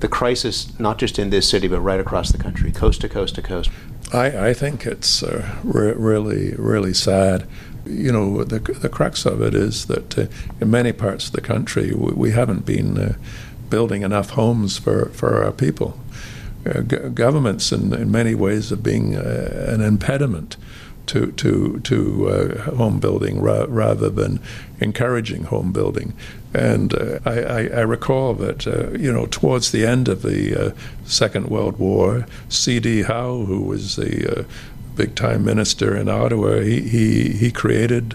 the 0.00 0.08
crisis, 0.08 0.78
not 0.78 0.98
just 0.98 1.18
in 1.18 1.30
this 1.30 1.48
city, 1.48 1.66
but 1.66 1.80
right 1.80 2.00
across 2.00 2.30
the 2.30 2.36
country, 2.36 2.70
coast 2.70 3.00
to 3.00 3.08
coast 3.08 3.36
to 3.36 3.42
coast? 3.42 3.70
I, 4.12 4.48
I 4.48 4.54
think 4.54 4.86
it's 4.86 5.22
uh, 5.22 5.56
re- 5.64 5.94
really, 5.94 6.54
really 6.56 6.92
sad. 6.92 7.46
You 7.86 8.12
know, 8.12 8.44
the, 8.44 8.58
the 8.58 8.90
crux 8.90 9.24
of 9.24 9.40
it 9.40 9.54
is 9.54 9.86
that 9.86 10.18
uh, 10.18 10.26
in 10.60 10.70
many 10.70 10.92
parts 10.92 11.26
of 11.26 11.32
the 11.32 11.40
country, 11.40 11.94
we, 11.94 12.12
we 12.12 12.30
haven't 12.32 12.66
been 12.66 12.98
uh, 12.98 13.14
building 13.70 14.02
enough 14.02 14.30
homes 14.30 14.78
for, 14.78 15.06
for 15.10 15.42
our 15.42 15.52
people. 15.52 15.98
Uh, 16.66 16.80
governments, 16.80 17.72
in, 17.72 17.92
in 17.92 18.10
many 18.10 18.34
ways, 18.34 18.72
are 18.72 18.76
being 18.76 19.16
uh, 19.16 19.66
an 19.68 19.82
impediment 19.82 20.56
to 21.06 21.32
to 21.32 21.80
to 21.80 22.28
uh, 22.28 22.76
home 22.76 22.98
building 22.98 23.40
ra- 23.40 23.66
rather 23.68 24.08
than 24.08 24.40
encouraging 24.80 25.44
home 25.44 25.72
building. 25.72 26.14
And 26.54 26.94
uh, 26.94 27.18
I, 27.24 27.40
I, 27.40 27.60
I, 27.66 27.80
recall 27.80 28.32
that 28.34 28.66
uh, 28.66 28.96
you 28.96 29.12
know 29.12 29.26
towards 29.26 29.72
the 29.72 29.84
end 29.84 30.08
of 30.08 30.22
the 30.22 30.68
uh, 30.68 30.74
Second 31.04 31.48
World 31.48 31.78
War, 31.78 32.26
C.D. 32.48 33.02
Howe, 33.02 33.44
who 33.44 33.62
was 33.62 33.96
the 33.96 34.46
big 34.96 35.16
time 35.16 35.44
minister 35.44 35.96
in 35.96 36.08
Ottawa, 36.08 36.60
he, 36.60 36.80
he, 36.80 37.30
he 37.30 37.50
created 37.50 38.14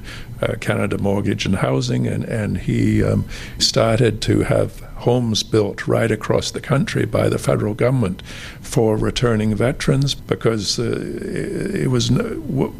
Canada 0.61 0.97
Mortgage 0.97 1.45
and 1.45 1.55
Housing, 1.55 2.07
and, 2.07 2.23
and 2.23 2.59
he 2.59 3.03
um, 3.03 3.25
started 3.57 4.21
to 4.21 4.43
have 4.43 4.81
homes 4.99 5.43
built 5.43 5.87
right 5.87 6.11
across 6.11 6.51
the 6.51 6.61
country 6.61 7.05
by 7.05 7.29
the 7.29 7.37
federal 7.37 7.73
government 7.73 8.21
for 8.61 8.97
returning 8.97 9.55
veterans 9.55 10.13
because 10.13 10.77
uh, 10.79 10.99
it 11.73 11.89
was 11.89 12.11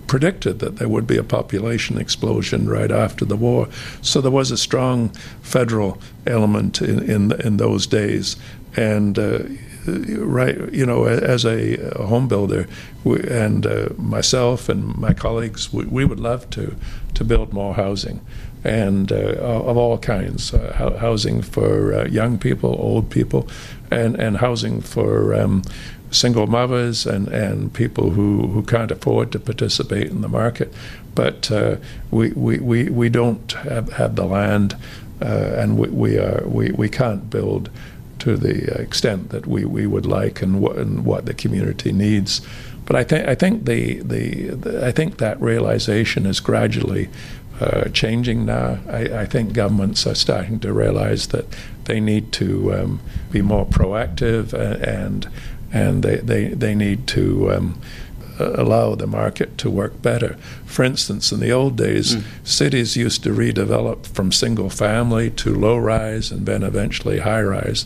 predicted 0.08 0.60
that 0.60 0.78
there 0.78 0.90
would 0.90 1.08
be 1.08 1.18
a 1.18 1.24
population 1.24 1.98
explosion 1.98 2.68
right 2.68 2.92
after 2.92 3.26
the 3.26 3.38
war. 3.38 3.68
So 4.02 4.22
there 4.22 4.32
was 4.32 4.52
a 4.52 4.58
strong 4.58 5.10
federal 5.42 5.98
element 6.28 6.82
in, 6.82 7.10
in, 7.10 7.32
in 7.42 7.58
those 7.58 7.88
days. 7.88 8.36
And 8.76 9.18
uh, 9.18 9.40
right, 9.88 10.72
you 10.74 10.86
know, 10.86 11.06
as 11.06 11.46
a, 11.46 11.78
a 12.00 12.06
home 12.06 12.28
builder, 12.28 12.68
we, 13.04 13.22
and 13.28 13.66
uh, 13.66 13.90
myself 13.98 14.70
and 14.70 14.96
my 14.98 15.14
colleagues, 15.14 15.72
we, 15.74 15.86
we, 15.86 16.06
would 16.06 16.20
love 16.20 16.50
to 16.52 16.76
to 17.16 17.24
build 17.24 17.54
more 17.54 17.74
housing, 17.74 18.22
and 18.64 19.12
uh, 19.12 19.16
of 19.16 19.78
all 19.78 19.98
kinds, 19.98 20.54
uh, 20.54 20.98
housing 21.00 21.42
for 21.42 21.94
uh, 21.94 22.06
young 22.06 22.38
people, 22.38 22.76
old 22.80 23.10
people, 23.10 23.48
and 23.92 24.16
and 24.20 24.38
housing 24.38 24.82
for. 24.82 25.34
Um, 25.34 25.64
single 26.12 26.48
mothers 26.48 27.06
and, 27.06 27.28
and 27.28 27.72
people 27.74 28.10
who, 28.10 28.48
who 28.48 28.64
can't 28.64 28.90
afford 28.90 29.32
to 29.32 29.40
participate 29.40 30.08
in 30.08 30.22
the 30.22 30.28
market. 30.28 30.74
But 31.14 31.52
uh, 31.52 31.76
we, 32.10 32.32
we, 32.32 32.58
we, 32.58 32.90
we 32.90 33.10
don't 33.10 33.52
have, 33.52 33.94
have 33.94 34.16
the 34.16 34.26
land 34.26 34.76
uh, 35.22 35.26
and 35.26 35.78
we, 35.78 35.88
we, 35.90 36.18
are, 36.18 36.44
we, 36.48 36.72
we 36.72 36.90
can't 36.90 37.30
build 37.30 37.70
to 38.20 38.38
the 38.38 38.82
extent 38.82 39.30
that 39.30 39.46
we, 39.46 39.66
we 39.66 39.86
would 39.88 40.06
like 40.06 40.42
and 40.42 40.62
what, 40.62 40.78
and 40.78 41.06
what 41.06 41.26
the 41.26 41.34
community 41.34 41.92
needs. 41.92 42.42
But 42.86 42.96
I 42.96 43.04
think 43.04 43.28
I 43.28 43.36
think 43.36 43.66
the, 43.66 44.00
the, 44.00 44.50
the 44.50 44.88
I 44.88 44.92
think 44.92 45.18
that 45.20 45.40
realization 45.40 46.26
is 46.26 46.40
gradually 46.40 47.08
uh, 47.60 47.90
changing 47.90 48.46
now. 48.46 48.80
I, 48.90 49.22
I, 49.22 49.26
think 49.26 49.54
governments 49.54 50.08
are 50.08 50.16
starting 50.16 50.60
to 50.62 50.72
realize 50.72 51.28
that 51.28 51.46
they 51.86 52.00
need 52.00 52.32
to 52.34 52.74
um, 52.74 53.02
be 53.32 53.42
more 53.42 53.66
proactive 53.66 54.54
and 54.54 55.30
and 55.72 56.04
they, 56.04 56.18
they, 56.18 56.48
they 56.48 56.74
need 56.74 57.06
to 57.08 57.52
um, 57.52 57.82
allow 58.40 58.96
the 58.96 59.08
market 59.08 59.58
to 59.60 59.70
work 59.70 60.02
better. 60.02 60.36
For 60.66 60.84
instance, 60.84 61.32
in 61.32 61.40
the 61.40 61.52
old 61.52 61.76
days, 61.78 62.16
mm. 62.16 62.24
cities 62.44 62.96
used 62.96 63.24
to 63.24 63.30
redevelop 63.30 64.08
from 64.08 64.32
single 64.32 64.70
family 64.70 65.30
to 65.32 65.54
low 65.54 65.78
rise 65.78 66.32
and 66.32 66.46
then 66.46 66.64
eventually 66.64 67.20
high 67.20 67.42
rise. 67.42 67.86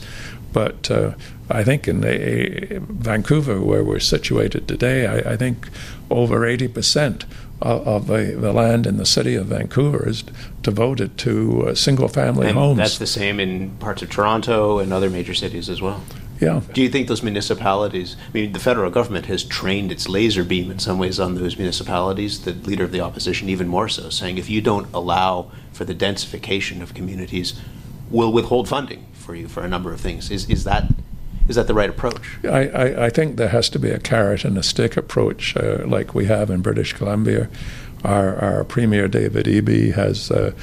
But 0.53 0.89
uh, 0.91 1.15
I 1.49 1.63
think 1.63 1.87
in 1.87 2.01
the, 2.01 2.79
Vancouver, 2.79 3.59
where 3.59 3.83
we're 3.83 3.99
situated 3.99 4.67
today, 4.67 5.07
I, 5.07 5.33
I 5.33 5.35
think 5.35 5.67
over 6.09 6.41
80% 6.41 7.23
of, 7.61 7.87
of 7.87 8.07
the, 8.07 8.37
the, 8.39 8.53
land 8.53 8.85
in 8.85 8.97
the 8.97 9.05
city 9.05 9.35
of 9.35 9.47
Vancouver 9.47 10.07
is 10.07 10.23
devoted 10.61 11.17
to 11.19 11.67
uh, 11.67 11.75
single 11.75 12.07
family 12.07 12.47
and 12.47 12.57
homes. 12.57 12.77
That's 12.77 12.97
the 12.99 13.07
same 13.07 13.39
in 13.39 13.71
parts 13.77 14.01
of 14.01 14.09
Toronto 14.09 14.79
and 14.79 14.93
other 14.93 15.09
major 15.09 15.33
cities 15.33 15.69
as 15.69 15.81
well. 15.81 16.01
Yeah. 16.39 16.61
Do 16.73 16.81
you 16.81 16.89
think 16.89 17.07
those 17.07 17.23
municipalities? 17.23 18.15
I 18.29 18.31
mean, 18.33 18.51
the 18.51 18.59
federal 18.59 18.91
government 18.91 19.27
has 19.27 19.43
trained 19.43 19.91
its 19.91 20.09
laser 20.09 20.43
beam 20.43 20.71
in 20.71 20.79
some 20.79 20.97
ways 20.97 21.19
on 21.19 21.35
those 21.35 21.57
municipalities. 21.57 22.43
The 22.43 22.51
leader 22.51 22.83
of 22.83 22.91
the 22.91 22.99
opposition, 22.99 23.49
even 23.49 23.67
more 23.67 23.87
so, 23.87 24.09
saying 24.09 24.37
if 24.37 24.49
you 24.49 24.61
don't 24.61 24.87
allow 24.93 25.51
for 25.71 25.85
the 25.85 25.95
densification 25.95 26.81
of 26.81 26.93
communities, 26.93 27.53
we'll 28.09 28.33
withhold 28.33 28.67
funding 28.67 29.05
for 29.23 29.35
you 29.35 29.47
for 29.47 29.63
a 29.63 29.67
number 29.67 29.93
of 29.93 30.01
things. 30.01 30.29
Is 30.29 30.49
is 30.49 30.63
that 30.65 30.85
is 31.47 31.55
that 31.55 31.67
the 31.67 31.73
right 31.73 31.89
approach? 31.89 32.37
I, 32.45 32.67
I, 32.69 33.05
I 33.05 33.09
think 33.09 33.35
there 33.35 33.49
has 33.49 33.69
to 33.69 33.79
be 33.79 33.89
a 33.89 33.99
carrot 33.99 34.45
and 34.45 34.57
a 34.57 34.63
stick 34.63 34.95
approach, 34.95 35.57
uh, 35.57 35.83
like 35.85 36.15
we 36.15 36.25
have 36.25 36.49
in 36.49 36.61
British 36.61 36.93
Columbia. 36.93 37.49
Our, 38.03 38.35
our 38.37 38.63
Premier 38.63 39.07
David 39.07 39.45
Eby 39.45 39.93
has 39.93 40.31
uh, 40.31 40.53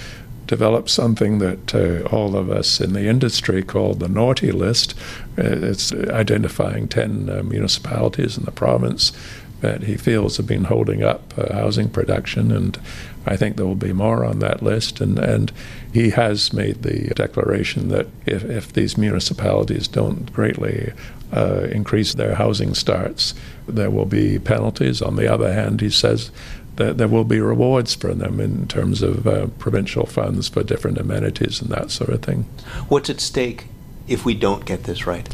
developed 0.46 0.90
something 0.90 1.38
that 1.38 1.74
uh, 1.74 2.08
all 2.08 2.34
of 2.34 2.50
us 2.50 2.80
in 2.80 2.92
the 2.92 3.06
industry 3.06 3.62
call 3.62 3.94
the 3.94 4.08
naughty 4.08 4.52
list. 4.52 4.94
Uh, 5.38 5.42
it's 5.44 5.92
identifying 5.92 6.88
10 6.88 7.28
uh, 7.28 7.42
municipalities 7.42 8.38
in 8.38 8.44
the 8.44 8.50
province 8.50 9.12
that 9.60 9.82
he 9.82 9.96
feels 9.96 10.38
have 10.38 10.46
been 10.46 10.64
holding 10.64 11.02
up 11.02 11.34
uh, 11.36 11.52
housing 11.52 11.90
production, 11.90 12.50
and 12.50 12.80
I 13.26 13.36
think 13.36 13.56
there 13.56 13.66
will 13.66 13.74
be 13.74 13.92
more 13.92 14.24
on 14.24 14.38
that 14.38 14.62
list. 14.62 15.00
And, 15.00 15.18
and 15.18 15.52
he 15.92 16.10
has 16.10 16.52
made 16.52 16.82
the 16.82 17.12
declaration 17.14 17.88
that 17.88 18.06
if, 18.26 18.44
if 18.44 18.72
these 18.72 18.96
municipalities 18.96 19.88
don't 19.88 20.32
greatly 20.32 20.92
uh, 21.32 21.66
increase 21.70 22.14
their 22.14 22.34
housing 22.36 22.74
starts, 22.74 23.34
there 23.66 23.90
will 23.90 24.06
be 24.06 24.38
penalties. 24.38 25.02
On 25.02 25.16
the 25.16 25.32
other 25.32 25.52
hand, 25.52 25.80
he 25.80 25.90
says 25.90 26.30
that 26.76 26.98
there 26.98 27.08
will 27.08 27.24
be 27.24 27.40
rewards 27.40 27.94
for 27.94 28.14
them 28.14 28.40
in 28.40 28.66
terms 28.68 29.02
of 29.02 29.26
uh, 29.26 29.46
provincial 29.58 30.06
funds 30.06 30.48
for 30.48 30.62
different 30.62 30.98
amenities 30.98 31.60
and 31.60 31.70
that 31.70 31.90
sort 31.90 32.10
of 32.10 32.22
thing. 32.22 32.44
What's 32.88 33.10
at 33.10 33.20
stake 33.20 33.66
if 34.08 34.24
we 34.24 34.34
don't 34.34 34.64
get 34.64 34.84
this 34.84 35.06
right? 35.06 35.28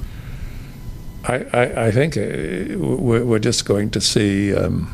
I, 1.24 1.44
I, 1.52 1.86
I 1.86 1.90
think 1.90 2.16
uh, 2.16 2.78
we're 2.78 3.38
just 3.38 3.64
going 3.64 3.90
to 3.90 4.00
see 4.00 4.54
um, 4.54 4.92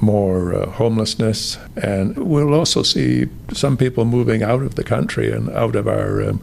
more 0.00 0.54
uh, 0.54 0.70
homelessness, 0.70 1.58
and 1.76 2.16
we'll 2.16 2.54
also 2.54 2.82
see 2.82 3.26
some 3.52 3.76
people 3.76 4.04
moving 4.04 4.42
out 4.42 4.62
of 4.62 4.74
the 4.74 4.84
country 4.84 5.30
and 5.30 5.50
out 5.50 5.76
of 5.76 5.86
our 5.86 6.22
um, 6.22 6.42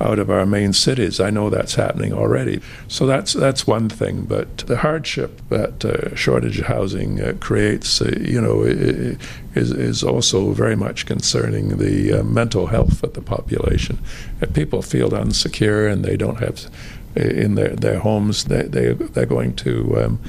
out 0.00 0.18
of 0.18 0.30
our 0.30 0.46
main 0.46 0.72
cities. 0.72 1.20
I 1.20 1.28
know 1.30 1.50
that's 1.50 1.74
happening 1.74 2.12
already. 2.12 2.60
So 2.88 3.06
that's 3.06 3.32
that's 3.32 3.66
one 3.66 3.88
thing. 3.88 4.22
But 4.22 4.58
the 4.58 4.78
hardship 4.78 5.40
that 5.50 5.84
uh, 5.84 6.14
shortage 6.14 6.58
of 6.58 6.66
housing 6.66 7.20
uh, 7.20 7.34
creates, 7.40 8.00
uh, 8.00 8.12
you 8.20 8.40
know, 8.40 8.62
is 8.62 9.70
is 9.72 10.02
also 10.02 10.52
very 10.52 10.76
much 10.76 11.06
concerning 11.06 11.78
the 11.78 12.20
uh, 12.20 12.22
mental 12.22 12.68
health 12.68 13.02
of 13.02 13.12
the 13.12 13.22
population. 13.22 13.98
If 14.40 14.54
people 14.54 14.82
feel 14.82 15.14
insecure 15.14 15.86
and 15.86 16.04
they 16.04 16.16
don't 16.16 16.38
have 16.38 16.70
in 17.16 17.56
their, 17.56 17.74
their 17.74 17.98
homes, 17.98 18.44
they, 18.44 18.62
they, 18.62 18.92
they're 18.92 19.26
going 19.26 19.54
to 19.56 20.00
um, 20.00 20.20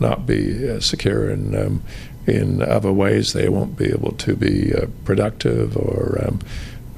not 0.00 0.26
be 0.26 0.68
uh, 0.68 0.80
secure 0.80 1.30
in, 1.30 1.54
um, 1.54 1.82
in 2.26 2.62
other 2.62 2.92
ways. 2.92 3.32
They 3.32 3.48
won't 3.48 3.76
be 3.76 3.86
able 3.86 4.12
to 4.12 4.36
be 4.36 4.74
uh, 4.74 4.86
productive 5.04 5.76
or, 5.76 6.24
um, 6.26 6.40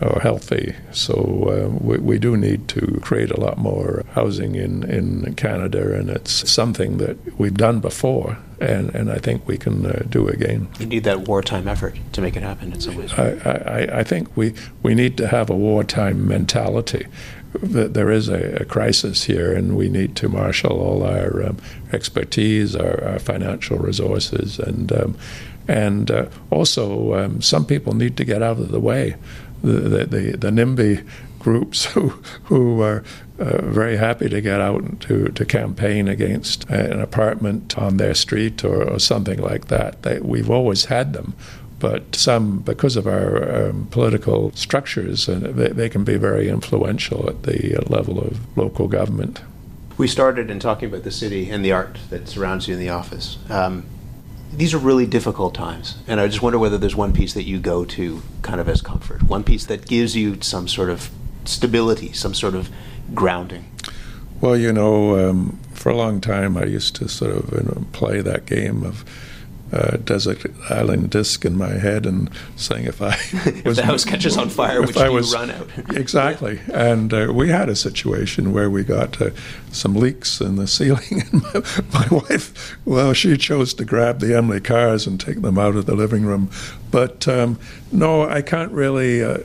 or 0.00 0.20
healthy. 0.20 0.74
So 0.90 1.14
uh, 1.14 1.68
we, 1.78 1.98
we 1.98 2.18
do 2.18 2.37
need 2.37 2.68
to 2.68 3.00
create 3.02 3.30
a 3.30 3.40
lot 3.40 3.58
more 3.58 4.04
housing 4.12 4.54
in, 4.54 4.82
in 4.90 5.35
Canada, 5.35 5.94
and 5.94 6.11
it's 6.11 6.50
something 6.50 6.98
that 6.98 7.38
we've 7.38 7.56
done 7.56 7.80
before. 7.80 8.38
And, 8.61 8.94
and 8.94 9.11
I 9.11 9.18
think 9.18 9.46
we 9.48 9.58
can 9.58 9.87
uh, 9.87 10.04
do 10.08 10.28
again. 10.28 10.68
You 10.78 10.87
need 10.87 11.02
that 11.04 11.26
wartime 11.26 11.66
effort 11.66 11.96
to 12.12 12.20
make 12.20 12.37
it 12.37 12.44
happen 12.44 12.72
in 12.72 12.80
some 12.80 12.96
ways. 12.96 13.12
I, 13.14 13.32
I, 13.44 13.98
I 14.00 14.04
think 14.04 14.37
we, 14.37 14.54
we 14.85 14.94
need 14.94 15.16
to 15.16 15.26
have 15.28 15.50
a 15.50 15.56
wartime 15.56 16.28
mentality 16.28 17.06
that 17.60 17.94
there 17.94 18.10
is 18.10 18.28
a, 18.28 18.62
a, 18.62 18.64
crisis 18.64 19.24
here, 19.24 19.52
and 19.52 19.76
we 19.76 19.88
need 19.88 20.16
to 20.16 20.28
marshal 20.28 20.80
all 20.80 21.02
our 21.02 21.44
um, 21.44 21.58
expertise, 21.92 22.74
our, 22.74 23.04
our, 23.04 23.18
financial 23.18 23.78
resources, 23.78 24.58
and 24.58 24.92
um, 24.92 25.16
and 25.68 26.10
uh, 26.10 26.26
also 26.50 27.14
um, 27.14 27.42
some 27.42 27.66
people 27.66 27.94
need 27.94 28.16
to 28.16 28.24
get 28.24 28.42
out 28.42 28.58
of 28.58 28.70
the 28.70 28.80
way. 28.80 29.16
The 29.62 29.72
the, 29.72 30.06
the, 30.06 30.36
the 30.36 30.50
NIMBY 30.50 31.06
groups 31.38 31.84
who 31.92 32.10
who 32.44 32.80
are 32.80 33.04
uh, 33.38 33.62
very 33.62 33.96
happy 33.96 34.28
to 34.28 34.40
get 34.40 34.60
out 34.60 35.00
to, 35.00 35.28
to 35.28 35.44
campaign 35.44 36.06
against 36.06 36.68
an 36.70 37.00
apartment 37.00 37.76
on 37.76 37.96
their 37.96 38.14
street 38.14 38.62
or, 38.62 38.88
or 38.88 38.98
something 39.00 39.40
like 39.40 39.66
that. 39.66 40.02
They, 40.02 40.20
we've 40.20 40.50
always 40.50 40.84
had 40.84 41.12
them, 41.12 41.34
but 41.83 42.14
some, 42.14 42.61
because 42.61 42.95
of 42.95 43.09
our 43.09 43.66
um, 43.66 43.88
political 43.90 44.53
structures, 44.53 45.29
uh, 45.29 45.40
they, 45.53 45.66
they, 45.66 45.88
can 45.88 46.05
be 46.05 46.16
very 46.16 46.49
influential 46.49 47.29
at 47.29 47.42
the 47.42 47.77
uh, 47.77 47.83
level 47.88 48.21
of 48.21 48.38
local 48.57 48.87
government. 48.87 49.42
We 49.99 50.07
started 50.07 50.49
in 50.49 50.61
talking 50.61 50.88
about 50.88 51.03
the 51.03 51.11
city 51.11 51.51
and 51.51 51.64
the 51.64 51.73
art 51.73 51.99
that 52.11 52.29
surrounds 52.29 52.68
you 52.68 52.75
in 52.75 52.79
the 52.79 52.90
office. 52.90 53.37
Um, 53.51 53.85
these 54.53 54.73
are 54.73 54.79
really 54.79 55.07
difficult 55.07 55.57
times, 55.57 55.97
and 56.07 56.21
I 56.21 56.29
just 56.29 56.40
wonder 56.40 56.57
whether 56.57 56.79
there's 56.79 56.95
one 56.95 57.12
piece 57.12 57.35
that 57.35 57.42
you 57.42 57.59
go 57.59 57.85
to 57.85 58.23
kind 58.42 58.61
of 58.61 58.68
as 58.68 58.81
comfort, 58.81 59.25
one 59.25 59.42
piece 59.42 59.66
that 59.66 59.88
gives 59.88 60.14
you 60.14 60.40
some 60.40 60.68
sort 60.68 60.88
of 60.88 61.11
stability, 61.47 62.12
some 62.12 62.33
sort 62.33 62.55
of 62.55 62.71
grounding. 63.12 63.64
Well, 64.40 64.57
you 64.57 64.73
know, 64.73 65.18
um, 65.18 65.59
for 65.73 65.90
a 65.90 65.97
long 65.97 66.21
time 66.21 66.57
I 66.57 66.66
used 66.66 66.95
to 66.97 67.09
sort 67.09 67.35
of 67.35 67.53
you 67.53 67.64
know, 67.64 67.87
play 67.90 68.21
that 68.21 68.47
game 68.47 68.85
of 68.85 69.05
uh, 69.72 69.96
desert 69.96 70.44
island 70.70 71.11
disc 71.11 71.44
in 71.44 71.56
my 71.56 71.72
head 71.72 72.04
and 72.04 72.30
saying 72.56 72.85
if 72.85 73.00
I 73.00 73.16
was, 73.35 73.46
if 73.46 73.76
the 73.76 73.85
house 73.85 74.04
catches 74.04 74.37
on 74.37 74.50
fire, 74.50 74.82
which 74.82 74.96
I 74.96 75.06
do 75.06 75.14
was, 75.14 75.35
run 75.35 75.50
out? 75.50 75.68
exactly. 75.90 76.61
And 76.72 77.12
uh, 77.12 77.32
we 77.35 77.48
had 77.48 77.68
a 77.68 77.76
situation 77.76 78.52
where 78.52 78.68
we 78.68 78.85
got 78.85 79.20
uh, 79.20 79.30
some 79.70 79.94
leaks 79.94 80.40
in 80.40 80.56
the 80.56 80.66
ceiling, 80.72 81.22
and 81.32 81.42
my, 81.42 81.62
my, 81.92 82.18
wife, 82.18 82.76
well, 82.85 83.12
she 83.12 83.37
chose 83.37 83.72
to 83.74 83.85
grab 83.85 84.20
the 84.20 84.37
Emily 84.37 84.61
Carrs 84.61 85.06
and 85.06 85.18
take 85.18 85.40
them 85.40 85.58
out 85.58 85.76
of 85.76 85.87
the 85.87 85.94
living 85.94 86.24
room. 86.24 86.50
But 86.90 87.26
um, 87.26 87.58
no, 87.90 88.28
I 88.28 88.42
can't 88.42 88.70
really 88.72 89.24
uh, 89.24 89.38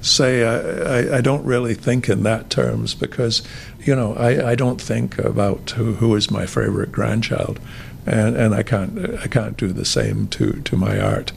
say 0.00 0.44
I, 0.44 1.16
I, 1.16 1.18
I, 1.18 1.20
don't 1.20 1.44
really 1.44 1.74
think 1.74 2.08
in 2.08 2.22
that 2.22 2.48
terms 2.48 2.94
because 2.94 3.42
you 3.80 3.94
know 3.94 4.14
I, 4.14 4.52
I 4.52 4.54
don't 4.54 4.80
think 4.80 5.18
about 5.18 5.70
who, 5.70 5.94
who 5.94 6.14
is 6.14 6.30
my 6.30 6.46
favorite 6.46 6.92
grandchild 6.92 7.60
and 8.06 8.36
and 8.36 8.54
I 8.54 8.62
can't 8.62 8.98
I 9.20 9.26
can't 9.26 9.56
do 9.56 9.68
the 9.68 9.84
same 9.84 10.28
to 10.28 10.52
to 10.62 10.76
my 10.76 11.00
art. 11.00 11.32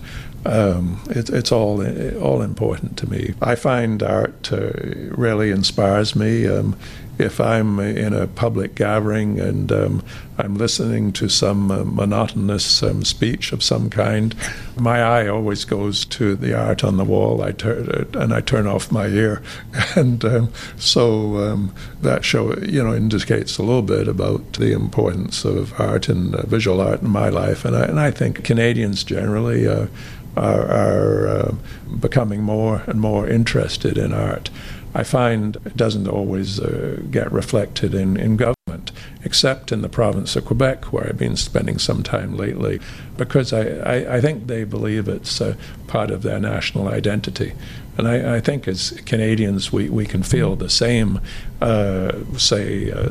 Um, 0.46 1.02
it, 1.10 1.30
it's 1.30 1.52
all 1.52 1.86
all 2.22 2.42
important 2.42 2.98
to 3.00 3.10
me. 3.10 3.34
I 3.42 3.56
find 3.56 4.02
art 4.02 4.52
uh, 4.52 4.72
really 5.12 5.52
inspires 5.52 6.16
me. 6.16 6.48
Um, 6.48 6.76
if 7.18 7.40
I'm 7.40 7.80
in 7.80 8.14
a 8.14 8.28
public 8.28 8.76
gathering 8.76 9.40
and 9.40 9.72
um, 9.72 10.04
I'm 10.38 10.56
listening 10.56 11.14
to 11.14 11.30
some 11.30 11.72
uh, 11.72 11.84
monotonous 11.84 12.84
um, 12.84 13.04
speech 13.04 13.52
of 13.52 13.64
some 13.64 13.90
kind, 13.90 14.36
my 14.76 15.02
eye 15.02 15.28
always 15.28 15.66
goes 15.66 16.06
to 16.06 16.36
the 16.36 16.54
art 16.54 16.84
on 16.84 16.98
the 16.98 17.04
wall. 17.04 17.42
I 17.42 17.54
turn 17.54 17.90
uh, 17.90 18.20
and 18.20 18.34
I 18.34 18.42
turn 18.42 18.68
off 18.68 18.92
my 18.92 19.08
ear, 19.08 19.42
and 19.96 20.24
um, 20.24 20.54
so 20.78 21.38
um, 21.38 21.74
that 22.02 22.24
show 22.24 22.56
you 22.58 22.84
know 22.84 22.94
indicates 22.94 23.58
a 23.58 23.64
little 23.64 23.82
bit 23.82 24.08
about 24.08 24.54
the 24.54 24.74
importance 24.74 25.44
of 25.44 25.80
art 25.80 26.10
and 26.10 26.36
uh, 26.36 26.46
visual 26.46 26.82
art 26.82 27.02
in 27.02 27.10
my 27.10 27.30
life. 27.30 27.66
And 27.66 27.76
I, 27.76 27.86
and 27.86 28.00
I 28.00 28.12
think 28.12 28.44
Canadians 28.44 29.04
generally. 29.04 29.68
Uh, 29.68 29.88
are, 30.36 30.68
are 30.68 31.28
uh, 31.28 31.56
becoming 32.00 32.44
more 32.44 32.84
and 32.86 33.02
more 33.02 33.28
interested 33.28 33.98
in 33.98 34.14
art. 34.14 34.52
I 34.94 35.04
find 35.04 35.58
it 35.66 35.78
doesn't 35.78 36.08
always 36.08 36.60
uh, 36.60 37.02
get 37.12 37.32
reflected 37.32 37.94
in, 37.94 38.18
in 38.18 38.38
government, 38.38 38.92
except 39.24 39.72
in 39.72 39.82
the 39.82 39.90
province 39.90 40.36
of 40.36 40.46
Quebec, 40.46 40.86
where 40.86 41.08
I've 41.08 41.18
been 41.18 41.38
spending 41.38 41.78
some 41.78 42.04
time 42.04 42.36
lately, 42.36 42.80
because 43.16 43.54
I, 43.54 43.62
I, 43.62 44.16
I 44.18 44.22
think 44.22 44.48
they 44.48 44.64
believe 44.64 45.08
it's 45.08 45.40
uh, 45.40 45.56
part 45.88 46.10
of 46.10 46.24
their 46.24 46.40
national 46.40 46.88
identity. 46.88 47.54
And 47.98 48.08
I, 48.08 48.36
I, 48.36 48.40
think 48.40 48.68
as 48.68 48.92
Canadians, 49.06 49.74
we, 49.74 49.90
we 49.90 50.06
can 50.06 50.22
feel 50.22 50.56
the 50.56 50.70
same, 50.70 51.20
uh, 51.62 52.12
say, 52.38 52.92
uh, 52.92 53.10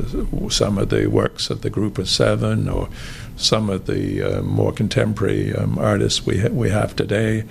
some 0.49 0.77
of 0.77 0.89
the 0.89 1.07
works 1.07 1.49
of 1.49 1.61
the 1.61 1.69
Group 1.69 1.97
of 1.97 2.07
Seven 2.07 2.69
or 2.69 2.87
some 3.35 3.69
of 3.69 3.85
the 3.85 4.23
uh, 4.23 4.41
more 4.41 4.71
contemporary 4.71 5.53
um, 5.53 5.77
artists 5.77 6.25
we, 6.25 6.39
ha- 6.39 6.49
we 6.49 6.69
have 6.69 6.95
today. 6.95 7.43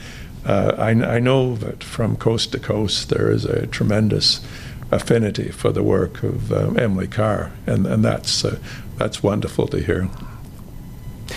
Uh, 0.47 0.75
I, 0.79 0.91
I, 0.91 1.19
know 1.19 1.57
that 1.57 1.83
from 1.83 2.17
coast 2.17 2.53
to 2.53 2.61
coast 2.61 3.09
there 3.09 3.33
is 3.33 3.45
a 3.45 3.67
tremendous 3.67 4.47
affinity 4.93 5.51
for 5.51 5.73
the 5.73 5.83
work 5.83 6.23
of 6.23 6.53
um, 6.53 6.79
Emily 6.79 7.09
Carr, 7.09 7.51
and, 7.67 7.85
and 7.85 8.05
that's, 8.05 8.45
uh, 8.45 8.59
that's 8.97 9.25
wonderful 9.25 9.67
to 9.67 9.83
hear. 9.83 10.09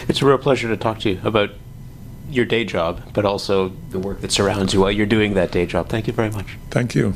It's 0.08 0.22
a 0.22 0.26
real 0.28 0.38
pleasure 0.38 0.68
to 0.68 0.78
talk 0.78 1.00
to 1.00 1.10
you 1.10 1.22
about 1.24 1.50
your 2.30 2.46
day 2.46 2.64
job, 2.64 3.02
but 3.14 3.26
also 3.26 3.70
the 3.90 3.98
work 3.98 4.22
that 4.22 4.32
surrounds 4.32 4.76
you 4.76 4.82
while 4.82 4.92
you're 4.92 5.08
doing 5.08 5.34
that 5.34 5.52
day 5.52 5.66
job. 5.66 5.90
Thank 5.90 6.06
you 6.06 6.14
very 6.14 6.30
much. 6.30 6.58
Thank 6.70 6.94
you. 6.94 7.16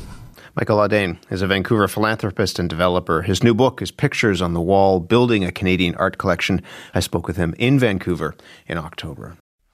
Michael 0.56 0.78
Audain 0.78 1.18
is 1.30 1.42
a 1.42 1.46
Vancouver 1.46 1.88
philanthropist 1.88 2.58
and 2.58 2.68
developer. 2.68 3.22
His 3.22 3.42
new 3.42 3.54
book 3.54 3.82
is 3.82 3.90
Pictures 3.90 4.42
on 4.42 4.52
the 4.52 4.60
Wall 4.60 5.00
Building 5.00 5.44
a 5.44 5.52
Canadian 5.52 5.94
Art 5.96 6.18
Collection. 6.18 6.62
I 6.92 7.00
spoke 7.00 7.26
with 7.26 7.36
him 7.36 7.54
in 7.58 7.78
Vancouver 7.78 8.36
in 8.66 8.78
October. 8.78 9.36